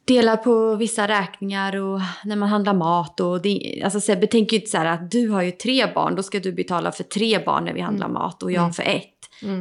[0.04, 3.20] delar på vissa räkningar och när man handlar mat.
[3.20, 6.14] Och det, alltså Sebbe tänker ju inte så här att du har ju tre barn,
[6.14, 9.04] då ska du betala för tre barn när vi handlar mat och jag för ett.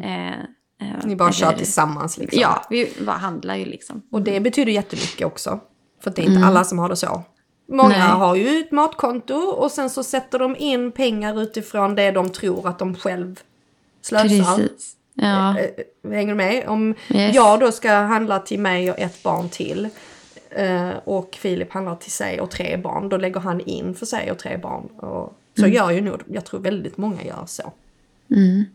[0.03, 2.41] Eh, eh, Ni bara kör tillsammans liksom.
[2.41, 4.01] Ja, vi bara handlar ju liksom.
[4.11, 5.59] Och det betyder jättemycket också.
[6.03, 7.23] För det är inte alla som har det så.
[7.71, 7.99] Många Nej.
[7.99, 12.67] har ju ett matkonto och sen så sätter de in pengar utifrån det de tror
[12.67, 13.39] att de själv
[14.01, 14.27] slösar.
[14.57, 14.95] Precis.
[15.13, 15.59] Ja.
[15.59, 15.69] Eh,
[16.11, 16.67] Hänger du med?
[16.67, 17.35] Om Yes.
[17.35, 19.89] jag då ska handla till mig och ett barn till
[20.49, 24.31] eh, och Filip handlar till sig och tre barn, då lägger han in för sig
[24.31, 24.83] och tre barn.
[24.87, 27.71] Och så gör ju nog, jag tror väldigt många gör så.
[28.31, 28.65] Mm.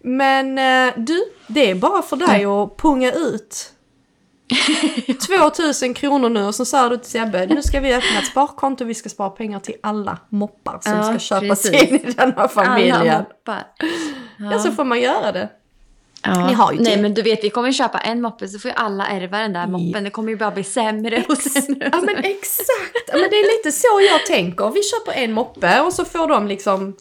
[0.00, 3.72] Men eh, du, det är bara för dig att punga ut
[5.26, 8.84] 2000 kronor nu och så sa du till Sebbe, nu ska vi öppna ett sparkonto
[8.84, 11.82] vi ska spara pengar till alla moppar som Ja, ska köpas precis.
[11.90, 13.18] in i denna Alla familjen.
[13.18, 13.62] moppar.
[14.38, 14.58] Ja.
[14.58, 15.48] så får man göra det.
[16.24, 16.46] Ja.
[16.46, 18.74] Ni har ju Nej men du vet, vi kommer köpa en moppe så får ju
[18.76, 20.04] alla ärva den där moppen.
[20.04, 21.88] Det kommer ju bara bli sämre och sämre.
[21.92, 22.28] Ja Och men sämre.
[22.30, 24.70] exakt, ja, men det är lite så jag tänker.
[24.70, 26.96] Vi köper en moppe och så får de liksom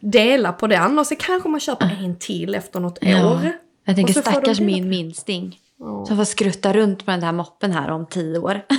[0.00, 3.30] dela på den och så kanske man köper en till efter något Ja.
[3.32, 3.52] år.
[3.84, 5.58] Jag tänker Och stackars min minsting.
[5.78, 6.04] Ja.
[6.06, 8.60] Som får skrutta runt på den där moppen här om tio år.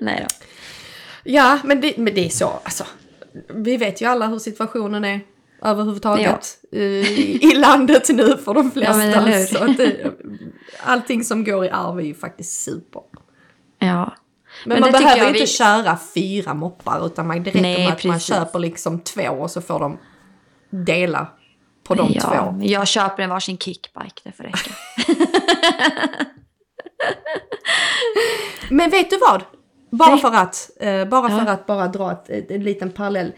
[0.00, 0.34] Nej då.
[1.24, 2.84] Ja, men det, men det är så, alltså.
[3.54, 5.20] Vi vet ju alla hur situationen är
[5.62, 6.78] överhuvudtaget i,
[7.50, 9.20] i landet nu för de flesta.
[9.20, 9.44] hur?
[9.46, 10.12] så att det,
[10.80, 13.02] allting som går i arv är ju faktiskt super.
[13.78, 14.12] Ja.
[14.66, 17.84] Men, Men man behöver ju inte vi- köra fyra moppar utan man, det räcker Nej,
[17.84, 18.28] med att man precis.
[18.34, 19.98] köper liksom två och så får de
[20.70, 21.26] dela
[21.82, 22.54] på de ja, två.
[22.64, 24.70] jag köper en varsin kickbike, det får räcka.
[28.70, 29.42] Men vet du vad?
[29.90, 30.20] Bara Nej.
[30.20, 31.52] för att, eh, bara för Ja.
[31.52, 33.32] att bara dra ett, ett, en liten parallell.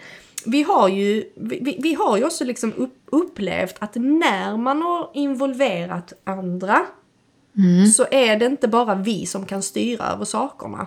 [0.46, 5.10] Vi har ju, vi- vi har ju också liksom upp, upplevt att när man har
[5.14, 6.80] involverat andra
[7.56, 7.86] Mm.
[7.86, 10.86] så är det inte bara vi som kan styra över sakerna.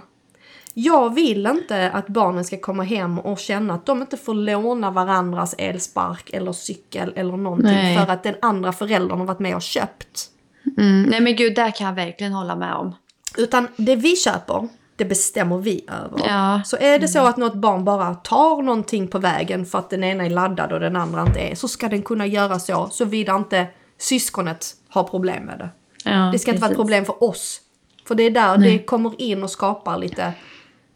[0.74, 4.91] Jag vill inte att barnen ska komma hem och känna att de inte får låna
[4.91, 7.98] varandras elspark eller cykel eller någonting Nej.
[7.98, 10.30] för att den andra föräldern har varit med och köpt.
[10.78, 11.04] Mm.
[11.04, 12.95] Nej men gud, där kan jag verkligen hålla med om.
[13.38, 16.22] Utan det vi köper, det bestämmer vi över.
[16.28, 16.62] Ja.
[16.66, 20.04] Så är det så att något barn bara tar någonting på vägen för att den
[20.04, 23.36] ena är laddad och den andra inte är, så ska den kunna göra så, såvida
[23.36, 23.68] inte
[23.98, 25.70] syskonet har problem med det.
[26.04, 27.62] Ja, Det ska inte vara ett problem för oss.
[28.08, 30.34] För det är där det kommer in och skapar lite,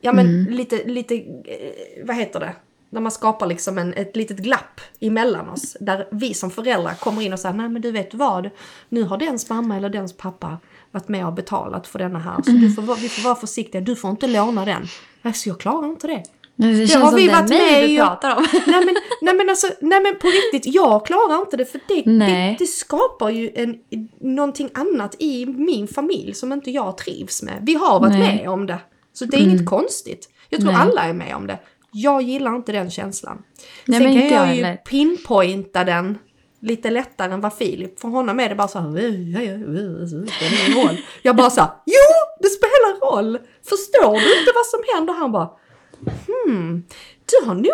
[0.02, 0.54] ja men Mm.
[0.54, 2.54] lite, lite, eh, vad heter det?
[2.90, 5.78] När man skapar liksom en, ett litet glapp emellan oss.
[5.80, 8.50] Där vi som föräldrar kommer in och säger, nej men du vet vad?
[8.90, 10.58] Nu har dens mamma eller dens pappa
[10.92, 12.42] varit med och betalat för denna här.
[12.44, 12.62] Så Mm.
[12.62, 14.88] du får, vi får vara försiktiga, du får inte låna den.
[15.22, 16.24] Alltså jag klarar inte det.
[16.62, 18.46] Det känns har vi det varit med du pratar om.
[18.68, 22.02] Nej men, nej men alltså, nej men på riktigt, jag klarar inte det för det,
[22.02, 23.76] det, det skapar ju en,
[24.22, 27.60] någonting annat i min familj som inte jag trivs med.
[27.62, 28.22] Vi har varit Nej.
[28.22, 28.36] Mm.
[28.38, 28.80] med om det.
[29.14, 30.30] Så det är inget konstigt.
[30.50, 30.82] Jag tror Nej.
[30.82, 31.60] alla är med om det.
[31.94, 33.42] Jag gillar inte den känslan.
[33.86, 36.18] Nej, Sen men kan jag jag ju pinpointa den
[36.62, 39.52] lite lättare än vad Filip, för honom är det bara så här, "Eh, ja, ja,
[39.54, 39.60] eh,
[40.40, 40.98] det roll.
[41.22, 43.38] Jag bara så här, jo det spelar roll!
[43.70, 45.14] Förstår du inte vad som händer?
[45.14, 45.50] Han bara,
[46.28, 46.84] hmm,
[47.26, 47.66] du har nog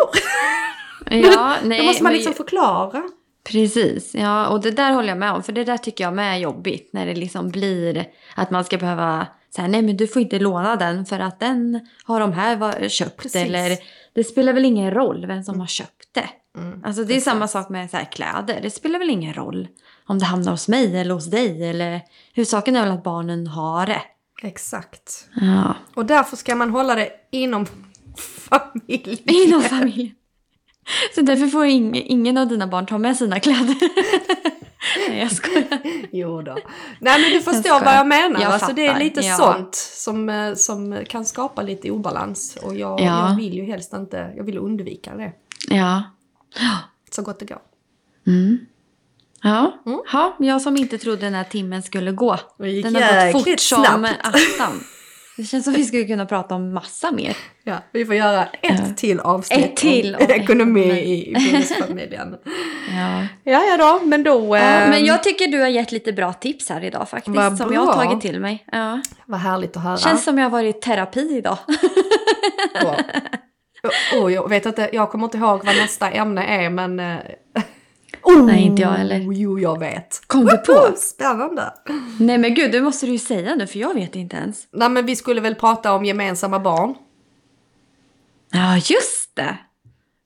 [1.10, 3.02] Ja, nej, Då måste man men- liksom förklara.
[3.44, 5.42] Precis, ja och det där håller jag med om.
[5.42, 6.90] För det där tycker jag med är jobbigt.
[6.92, 8.04] När det liksom blir
[8.34, 9.26] att man ska behöva
[9.56, 12.88] säga nej men du får inte låna den för att den har de här va-
[12.88, 13.16] köpt.
[13.16, 13.36] Precis.
[13.36, 13.54] Mm.
[13.54, 13.76] Eller
[14.14, 16.28] det spelar väl ingen roll vem som har köpt det.
[16.84, 17.32] Alltså det är exakt.
[17.34, 18.58] samma sak med så här kläder.
[18.62, 19.68] Det spelar väl ingen roll
[20.06, 21.68] om det hamnar hos mig eller hos dig.
[21.70, 22.00] Eller
[22.34, 24.02] huvudsaken är väl att barnen har det.
[24.42, 25.28] Exakt.
[25.34, 27.66] Ja, Och därför ska man hålla det inom
[28.16, 29.18] familjen.
[29.24, 30.14] inom familjen.
[31.14, 33.76] Så därför får ing- ingen av dina barn ta med sina kläder.
[35.08, 35.80] nej jag skojar.
[36.12, 36.58] Jo då.
[37.00, 37.84] Nej men du förstår skojar.
[37.84, 38.40] vad jag menar.
[38.40, 39.36] Jag alltså, det är lite ja.
[39.36, 42.56] sånt som, eh, som kan skapa lite obalans.
[42.62, 43.28] Och jag, Ja.
[43.28, 45.32] jag vill ju helst inte, jag vill undvika det.
[45.68, 46.02] Ja.
[47.10, 47.60] Så gott det går.
[48.26, 48.58] Mm.
[49.42, 49.82] Ja.
[49.86, 50.00] Mm.
[50.12, 52.38] ja, jag som inte trodde den här timmen skulle gå.
[52.58, 54.80] Den har gått fort som attan.
[55.38, 57.36] Det känns som vi skulle kunna prata om massa mer.
[57.64, 62.36] Ja, vi får göra ett till avsnitt Ett till om om ekonomi i bonusfamiljen.
[62.96, 63.26] Ja.
[63.44, 64.56] ja, ja då, men då...
[64.56, 67.36] Ja, ehm, men jag tycker du har gett lite bra tips här idag faktiskt.
[67.58, 68.04] Som jag har bra.
[68.04, 68.64] tagit till mig.
[68.72, 69.02] Ja.
[69.26, 69.96] Vad härligt att höra.
[69.96, 71.58] Känns som jag har varit i terapi idag.
[72.84, 72.94] Åh,
[74.22, 77.18] oh, jag vet inte, jag kommer inte ihåg vad nästa ämne är men...
[78.22, 79.18] Oh, Nej, inte jag heller.
[79.32, 80.20] Jo, jag vet.
[80.26, 80.92] Kom du på?
[80.96, 81.72] Spännande.
[82.20, 84.66] Nej men gud, det måste du ju säga nu för jag vet inte ens.
[84.72, 86.94] Nej, men vi skulle väl prata om gemensamma barn.
[88.50, 89.58] Ja, just det.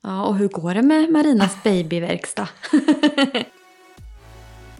[0.02, 2.48] Ja, och hur går det med Marinas babyverkstad?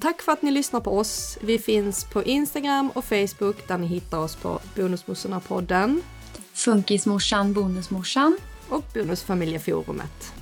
[0.01, 1.39] Tack för att ni lyssnar på oss.
[1.41, 6.03] Vi finns på Instagram och Facebook där ni hittar oss på Bonusmossorna-podden
[6.53, 8.37] Funkismorsan, bonusmorsan.
[8.69, 10.33] och Bonusfamiljeforumet.